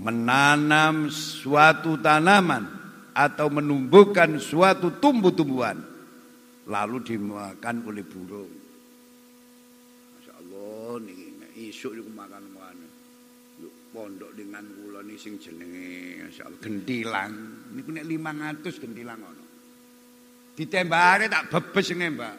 menanam 0.00 1.08
suatu 1.12 1.98
tanaman 1.98 2.68
atau 3.12 3.52
menumbuhkan 3.52 4.38
suatu 4.40 4.96
tumbuh-tumbuhan 4.96 5.76
lalu 6.68 6.96
dimakan 7.04 7.76
oleh 7.84 8.04
burung. 8.06 8.52
Masya 10.16 10.32
Allah 10.36 11.00
isuk 11.70 11.94
itu 11.94 12.10
makan 12.10 12.44
makan 12.50 12.76
pondok 13.90 14.32
dengan 14.38 14.62
kula 14.62 15.02
ni 15.02 15.18
sing 15.18 15.36
jenenge 15.36 16.22
masyaallah 16.30 16.60
gentilang 16.62 17.32
niku 17.74 17.90
nek 17.90 18.06
500 18.06 18.82
gentilang 18.82 19.18
ngono. 19.18 19.44
Ditembare 20.54 21.26
tak 21.26 21.50
bebes 21.50 21.88
nembak. 21.94 22.36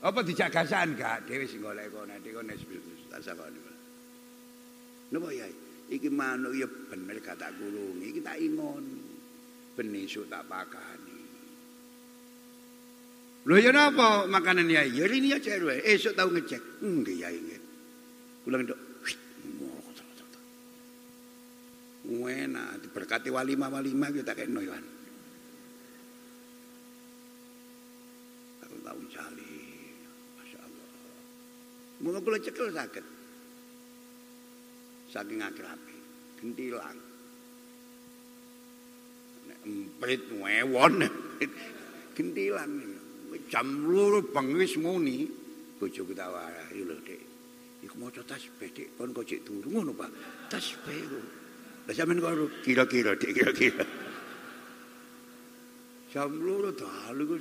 Apa 0.00 0.18
dijak 0.24 0.48
gasan 0.48 0.96
gak 0.96 1.28
dhewe 1.28 1.44
sing 1.46 1.60
golek 1.62 1.92
kono 1.92 2.10
nek 2.10 2.22
kono 2.24 2.54
tak 3.10 3.20
sakoni 3.22 3.60
Napa 5.10 5.28
ya 5.34 5.46
iki 5.90 6.06
manuk 6.06 6.54
ya 6.54 6.66
bener 6.66 7.18
kata 7.18 7.50
kurungi 7.58 8.14
iki 8.14 8.20
tak 8.22 8.38
ingon. 8.38 8.84
Ben 9.74 9.94
tak 10.28 10.44
pakani 10.50 10.99
Lho 13.50 13.58
ya 13.58 13.74
napa 13.74 14.30
makanan 14.30 14.70
ya? 14.70 14.86
Ya 14.86 15.10
ini 15.10 15.34
ya 15.34 15.42
cerwe. 15.42 15.82
Esok 15.82 16.14
tahu 16.14 16.38
ngecek. 16.38 16.86
Nggih 16.86 17.16
ya 17.18 17.28
nggih. 17.34 17.60
Kula 18.46 18.62
ndok 18.62 18.90
Enak, 22.30 22.82
diberkati 22.82 23.30
walima 23.30 23.70
walima 23.70 24.10
kita 24.10 24.34
kayak 24.34 24.50
noyan. 24.50 24.82
Aku 28.66 28.76
tahun 28.82 29.06
cali, 29.12 29.54
masya 30.34 30.58
Allah. 30.58 30.88
Mau 32.02 32.18
kula 32.18 32.42
cekel 32.42 32.74
sakit, 32.74 33.06
saking 35.14 35.38
akrabe, 35.44 35.94
gentilang. 36.42 36.98
Emprit 39.60 40.24
wewon, 40.40 41.04
gentilang. 42.16 42.99
Jam 43.50 43.66
luru 43.86 44.22
bangwis 44.34 44.76
muni, 44.78 45.26
bojoku 45.78 46.14
tawara, 46.14 46.70
lho 46.74 46.96
dek. 47.06 47.30
Iku 47.80 47.96
maca 47.96 48.20
tasbih 48.20 48.68
dik 48.76 48.88
kon 48.96 49.12
kok 49.16 49.24
cek 49.24 49.40
turu 49.40 49.72
ngono 49.72 49.96
Pak. 49.96 50.10
Tasbih 50.52 51.00
ku. 51.08 51.20
Lah 51.88 51.94
sampean 51.96 52.20
karo 52.20 52.44
kira-kira 52.60 53.16
dik 53.16 53.32
kira-kira. 53.32 53.84
Jam 56.12 56.30
loro 56.44 56.70
dalu 56.76 57.22
ku. 57.24 57.36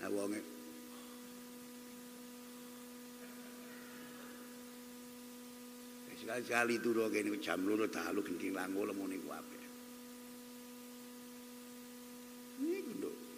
Nah 0.00 0.08
wonge 0.08 0.40
Sekali-sekali 6.20 6.76
turu 6.80 7.08
kene 7.12 7.36
jam 7.40 7.60
loro 7.68 7.84
dalu 7.84 8.20
genting 8.24 8.56
langgo 8.56 8.88
lemune 8.88 9.20
ku 9.20 9.28
apik. 9.28 9.62
Niku 12.64 12.92
nduk. 12.96 13.29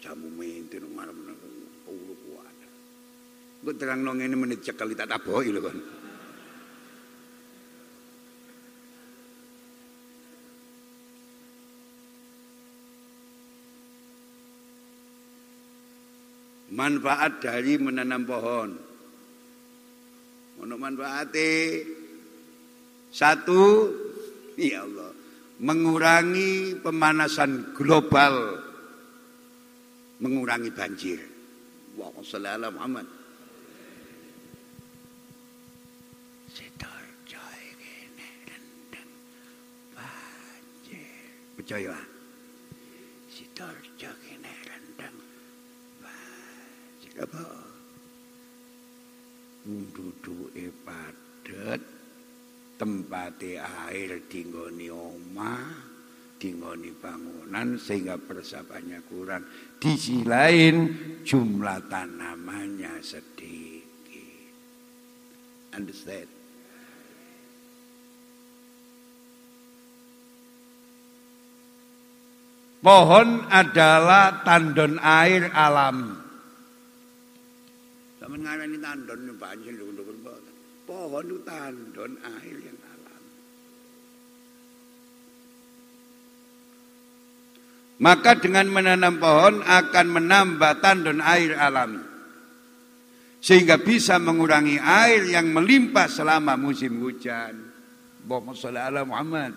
Jamu 0.00 0.32
menten 0.32 0.84
marep 0.96 1.12
nang 1.12 1.36
urip 1.84 2.20
kuat. 2.24 2.56
Gue 3.60 3.74
terang 3.76 4.00
nong 4.00 4.24
ini 4.24 4.32
menit 4.32 4.64
cekali 4.64 4.96
tak 4.96 5.12
tabohi 5.12 5.52
lho 5.52 5.60
kan. 5.60 5.78
Manfaat 16.70 17.44
dari 17.44 17.76
menanam 17.76 18.24
pohon. 18.24 18.70
Untuk 20.60 20.76
manfaatnya 20.80 21.82
satu, 23.10 23.90
ya 24.54 24.86
Allah, 24.86 25.10
mengurangi 25.58 26.78
pemanasan 26.78 27.74
global, 27.74 28.60
mengurangi 30.20 30.70
banjir. 30.70 31.20
Wa 31.96 32.12
sallallahu 32.22 32.76
Muhammad. 32.76 33.20
percaya. 41.70 41.94
Sidoarjo 43.30 44.10
kene 44.26 44.54
rendang. 44.66 45.18
Apa? 47.22 47.46
Duduke 49.68 50.66
padet, 50.82 51.78
tempate 52.74 53.62
air 53.62 54.18
dinggoni 54.26 54.90
omah, 54.90 55.89
dinggoni 56.40 56.96
bangunan 56.96 57.76
sehingga 57.76 58.16
persapannya 58.16 59.04
kurang. 59.12 59.44
Di 59.76 59.92
sisi 59.92 60.24
lain 60.24 60.96
jumlah 61.20 61.84
tanamannya 61.92 62.96
sedikit. 63.04 63.84
Understand? 65.76 66.40
Pohon 72.80 73.44
adalah 73.52 74.40
tandon 74.40 74.96
air 75.04 75.52
alam. 75.52 76.16
Sama 78.16 78.40
ngarani 78.40 78.80
tandon 78.80 79.36
banjir 79.36 79.76
Pohon 80.88 81.24
itu 81.28 81.38
tandon 81.44 82.12
air 82.24 82.56
yang 82.56 82.79
Maka 88.00 88.40
dengan 88.40 88.64
menanam 88.72 89.20
pohon 89.20 89.60
akan 89.60 90.06
menambah 90.08 90.72
tandon 90.80 91.20
air 91.20 91.52
alami. 91.52 92.00
Sehingga 93.40 93.80
bisa 93.80 94.16
mengurangi 94.16 94.80
air 94.80 95.28
yang 95.28 95.52
melimpah 95.52 96.08
selama 96.08 96.56
musim 96.56 97.00
hujan. 97.04 97.56
Allahumma 98.24 99.04
Muhammad. 99.04 99.52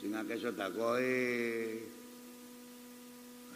Sing 0.00 0.16
akeh 0.16 0.38
sedakoe. 0.40 1.20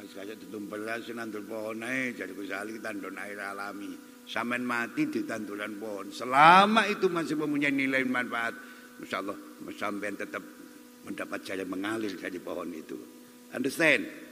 Wis 0.05 0.13
kaya 0.13 0.37
ditumpelan 0.37 1.01
sing 1.01 1.17
pohon 1.49 1.81
ae 1.89 2.13
jadi 2.13 2.37
kusali 2.37 2.77
tandon 2.85 3.17
air 3.17 3.41
alami. 3.41 3.97
Samen 4.29 4.61
mati 4.61 5.09
di 5.09 5.25
tanduran 5.25 5.81
pohon. 5.81 6.13
Selama 6.13 6.85
itu 6.89 7.09
masih 7.09 7.41
mempunyai 7.41 7.73
nilai 7.73 8.05
manfaat, 8.09 8.57
Masya 9.03 9.17
Allah, 9.21 9.39
sampean 9.75 10.15
tetap 10.15 10.43
mendapat 11.05 11.39
cahaya 11.45 11.67
mengalir 11.67 12.15
dari 12.17 12.39
pohon 12.41 12.71
itu. 12.73 12.97
Understand? 13.55 14.25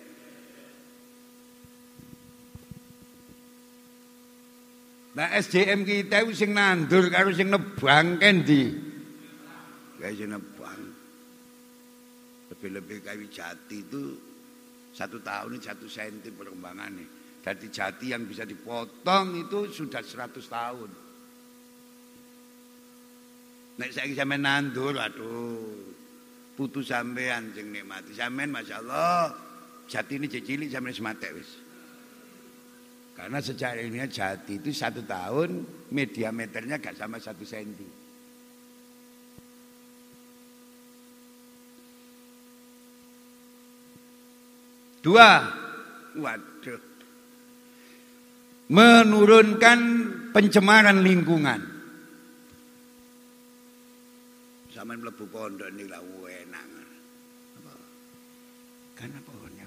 Nah 5.13 5.29
SDM 5.37 5.85
kita 5.85 6.25
itu 6.25 6.33
sing 6.33 6.57
nandur 6.57 7.13
karo 7.13 7.29
sing 7.37 7.53
nebang 7.53 8.17
kendi. 8.17 8.73
Kayak 10.01 10.15
sing 10.17 10.31
nebang. 10.33 10.81
Lebih-lebih 12.49 13.05
kayu 13.05 13.29
jati 13.29 13.85
itu 13.85 14.17
satu 14.97 15.21
tahun 15.21 15.57
ini 15.57 15.65
satu 15.65 15.85
senti 15.85 16.33
perkembangannya. 16.33 17.07
Jadi 17.45 17.67
jati 17.69 18.15
yang 18.15 18.25
bisa 18.25 18.47
dipotong 18.49 19.37
itu 19.37 19.69
sudah 19.69 20.01
100 20.01 20.33
tahun. 20.47 20.91
Nek 23.73 23.89
saya 23.89 24.05
bisa 24.05 24.29
menandur, 24.29 24.93
aduh, 25.01 25.93
putus 26.53 26.93
sampean 26.93 27.57
sing 27.57 27.73
nikmati. 27.73 28.13
Sampean 28.13 28.53
Masya 28.53 28.85
Allah, 28.85 29.33
jati 29.89 30.21
ini 30.21 30.29
cilik 30.29 30.69
sampean 30.69 30.93
semate 30.93 31.29
wis. 31.33 31.51
Karena 33.17 33.41
secara 33.41 33.81
ilmiah 33.81 34.09
jati 34.09 34.61
itu 34.61 34.73
satu 34.73 35.05
tahun 35.05 35.65
mediameternya 35.93 36.81
gak 36.81 36.97
sama 36.97 37.17
satu 37.21 37.45
senti. 37.45 38.05
Dua, 45.03 45.31
waduh, 46.15 46.83
menurunkan 48.71 49.79
pencemaran 50.31 51.03
lingkungan. 51.03 51.72
Sama 54.83 54.99
melebu 54.99 55.31
pondok 55.31 55.71
ini 55.79 55.87
lah 55.87 56.03
enak. 56.03 56.67
Karena 58.99 59.23
pohonnya 59.23 59.63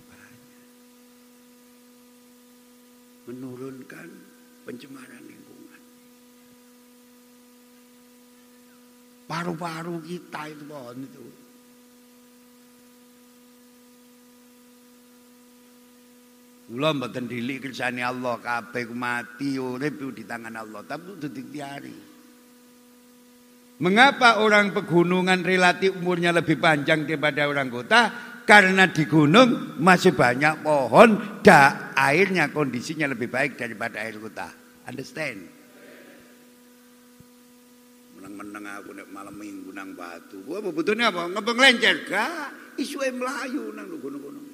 menurunkan 3.23 4.11
pencemaran 4.67 5.23
lingkungan. 5.23 5.81
Paru-paru 9.23 10.03
kita 10.03 10.51
itu 10.51 10.63
pohon 10.67 10.99
itu. 10.99 11.25
Kula 16.67 16.91
mboten 16.91 17.31
dilik 17.31 17.63
kersane 17.63 18.03
Allah 18.03 18.35
kabeh 18.43 18.91
mati 18.91 19.55
urip 19.55 20.11
di 20.11 20.27
tangan 20.27 20.59
Allah 20.59 20.83
tapi 20.83 21.15
kudu 21.15 21.31
dikhtiari. 21.31 22.14
Mengapa 23.75 24.39
orang 24.39 24.71
pegunungan 24.71 25.43
relatif 25.43 25.99
umurnya 25.99 26.31
lebih 26.31 26.55
panjang 26.63 27.03
daripada 27.03 27.43
orang 27.43 27.67
kota? 27.67 28.01
Karena 28.45 28.87
di 28.87 29.03
gunung 29.09 29.75
masih 29.81 30.15
banyak 30.15 30.63
pohon, 30.63 31.41
da 31.41 31.91
airnya 31.97 32.53
kondisinya 32.53 33.09
lebih 33.11 33.27
baik 33.27 33.59
daripada 33.59 33.99
air 33.99 34.15
kota. 34.21 34.47
Understand? 34.85 35.49
Menang-menang 38.15 38.63
aku 38.79 38.95
nek 38.95 39.09
malam 39.11 39.35
minggu 39.35 39.73
nang 39.75 39.91
batu. 39.97 40.39
Gua 40.45 40.61
butuhnya 40.61 41.11
apa? 41.11 41.25
Ngebeng 41.35 41.57
lencer 41.57 42.05
ga? 42.07 42.53
Isu 42.79 43.01
melayu 43.11 43.75
nang 43.75 43.91
gunung-gunung. 43.91 44.45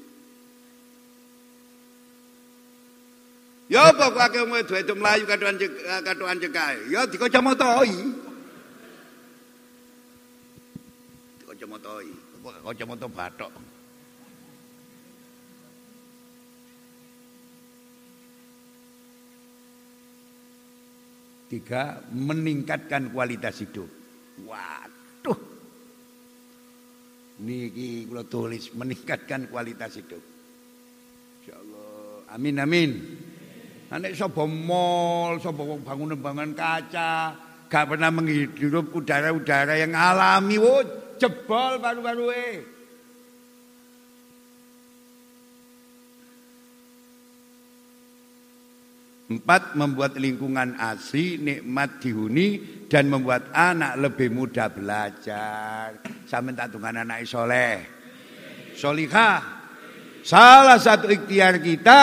Ya 3.71 3.87
apa 3.87 4.11
kok 4.11 4.19
akeh 4.19 4.43
itu 4.83 4.93
melayu 4.99 5.23
katoan 5.23 5.55
katoan 6.03 6.37
cekae? 6.43 6.91
Ya 6.91 7.07
dikacamotoi. 11.71 12.11
Dikacamotoi. 12.11 12.61
Kok 12.63 12.73
kacamata 12.73 13.07
batok. 13.07 13.51
Tiga, 21.51 21.99
meningkatkan 22.15 23.11
kualitas 23.11 23.59
hidup. 23.59 23.89
Waduh. 24.47 25.39
Niki 27.43 28.07
kalau 28.07 28.23
tulis 28.23 28.71
meningkatkan 28.71 29.51
kualitas 29.51 29.99
hidup. 29.99 30.23
Insyaallah. 31.43 32.31
Amin 32.31 32.55
amin. 32.55 32.91
Nek 33.91 34.15
sapa 34.15 34.47
mall, 34.47 35.43
sapa 35.43 35.59
bangunan-bangunan 35.83 36.55
kaca, 36.55 37.35
gak 37.67 37.85
pernah 37.91 38.07
menghirup 38.07 38.87
udara-udara 38.95 39.75
yang 39.75 39.91
alami, 39.91 40.55
wo 40.55 40.79
jebol 41.21 41.77
baru-baru 41.77 42.27
eh. 42.33 42.55
Empat, 49.31 49.79
membuat 49.79 50.19
lingkungan 50.19 50.75
asri, 50.75 51.39
nikmat 51.39 52.03
dihuni, 52.03 52.83
dan 52.91 53.07
membuat 53.07 53.47
anak 53.55 53.95
lebih 53.95 54.27
mudah 54.27 54.67
belajar. 54.67 56.03
Saya 56.27 56.43
minta 56.43 56.67
Tuhan 56.67 56.99
anak 56.99 57.23
soleh. 57.23 57.79
Solihah. 58.75 59.39
Salah 60.19 60.75
satu 60.75 61.07
ikhtiar 61.07 61.63
kita, 61.63 62.01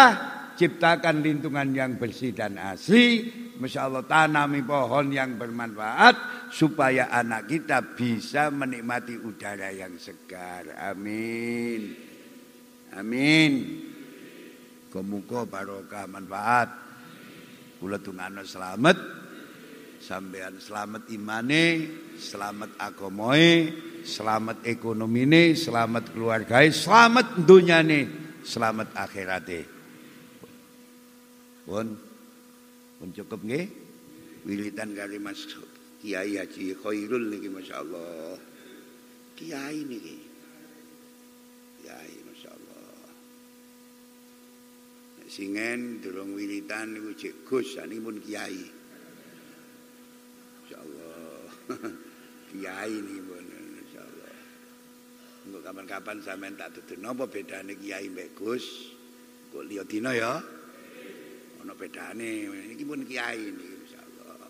ciptakan 0.56 1.20
lingkungan 1.20 1.68
yang 1.76 2.00
bersih 2.00 2.32
dan 2.32 2.56
asri. 2.56 3.28
Masya 3.58 3.90
Allah 3.90 4.06
tanami 4.06 4.62
pohon 4.62 5.10
yang 5.10 5.34
bermanfaat, 5.34 6.48
supaya 6.54 7.10
anak 7.10 7.50
kita 7.50 7.82
bisa 7.98 8.54
menikmati 8.54 9.18
udara 9.18 9.74
yang 9.74 9.98
segar. 9.98 10.78
Amin. 10.78 11.92
Amin. 12.94 13.52
Kemuka 14.88 15.44
barokah 15.44 16.06
manfaat. 16.06 16.70
Kula 17.78 17.98
tungano 17.98 18.42
selamat 18.42 18.96
sampean 19.98 20.56
selamat 20.62 21.10
imane, 21.12 21.64
selamat 22.16 22.78
agamoe, 22.80 23.50
selamat 24.06 24.64
ekonomine, 24.64 25.52
selamat 25.58 26.14
keluargae, 26.14 26.70
selamat 26.72 27.42
dunyane, 27.44 28.00
selamat 28.46 28.88
akhirate. 28.96 29.60
Pun 31.68 32.07
pun 32.98 33.14
cukup 33.14 33.40
nggih. 33.46 33.66
Wilitan 34.46 34.94
kali 34.94 35.18
Mas 35.18 35.46
Kiai 35.98 36.38
Haji 36.38 36.78
Khairul 36.78 37.30
niki 37.30 37.50
masyaallah. 37.50 38.38
Kiai 39.34 39.82
niki. 39.82 40.16
Kiai 41.82 42.28
Singen 45.28 46.00
durung 46.00 46.32
wiritan 46.32 46.96
niku 46.96 47.12
cek 47.12 47.44
Gus 47.44 47.76
pun 47.76 48.16
kiai. 48.18 48.64
Insyaallah. 50.64 51.46
kiai 52.50 52.94
niki 52.96 53.22
pun 53.28 53.44
insyaallah. 53.84 54.34
Engko 55.44 55.58
kapan-kapan 55.60 56.16
sampean 56.24 56.56
tak 56.56 56.72
dudu 56.80 56.96
napa 57.04 57.28
bedane 57.28 57.76
kiai 57.76 58.08
mbek 58.08 58.32
Gus? 58.40 58.88
Kok 59.52 59.68
liya 59.68 59.84
dina 59.84 60.16
ya? 60.16 60.40
Ana 61.68 61.76
bedane. 61.76 62.48
Iki 62.72 62.84
pun 62.88 63.04
kiai 63.04 63.52
niki 63.52 63.68
insyaallah. 63.76 64.40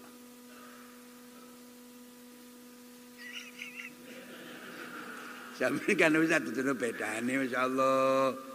Sampeyan 5.59 5.99
kan 5.99 6.15
wis 6.23 6.31
dudu 6.31 6.79
bedane 6.79 7.43
insyaallah. 7.43 8.47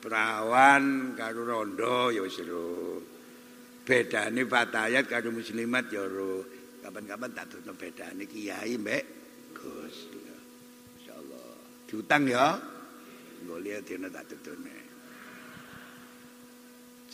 perawan 0.00 1.12
karo 1.18 1.44
rondo 1.44 2.08
ya 2.08 2.24
wis 2.24 2.40
ro. 2.48 2.96
Bedane 3.84 4.48
fatayat 4.48 5.04
karo 5.04 5.28
muslimat 5.28 5.92
ya 5.92 6.08
ro. 6.08 6.48
Kapan-kapan 6.80 7.36
tak 7.36 7.52
tutup 7.52 7.76
bedane 7.76 8.24
kiai 8.24 8.80
mbek 8.80 9.04
Gus. 9.52 10.08
Insyaallah. 10.96 11.84
Diutang 11.84 12.24
ya. 12.24 12.56
Engko 13.44 13.60
lihat 13.60 13.84
dene 13.84 14.08
tak 14.08 14.32
tutune. 14.32 14.77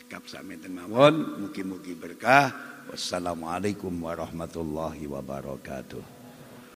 Cekap 0.04 0.28
sampeyan 0.28 0.68
mawon, 0.68 1.40
mugi-mugi 1.40 1.96
berkah. 1.96 2.52
Wassalamualaikum 2.92 3.88
warahmatullahi 4.04 5.08
wabarakatuh. 5.08 6.13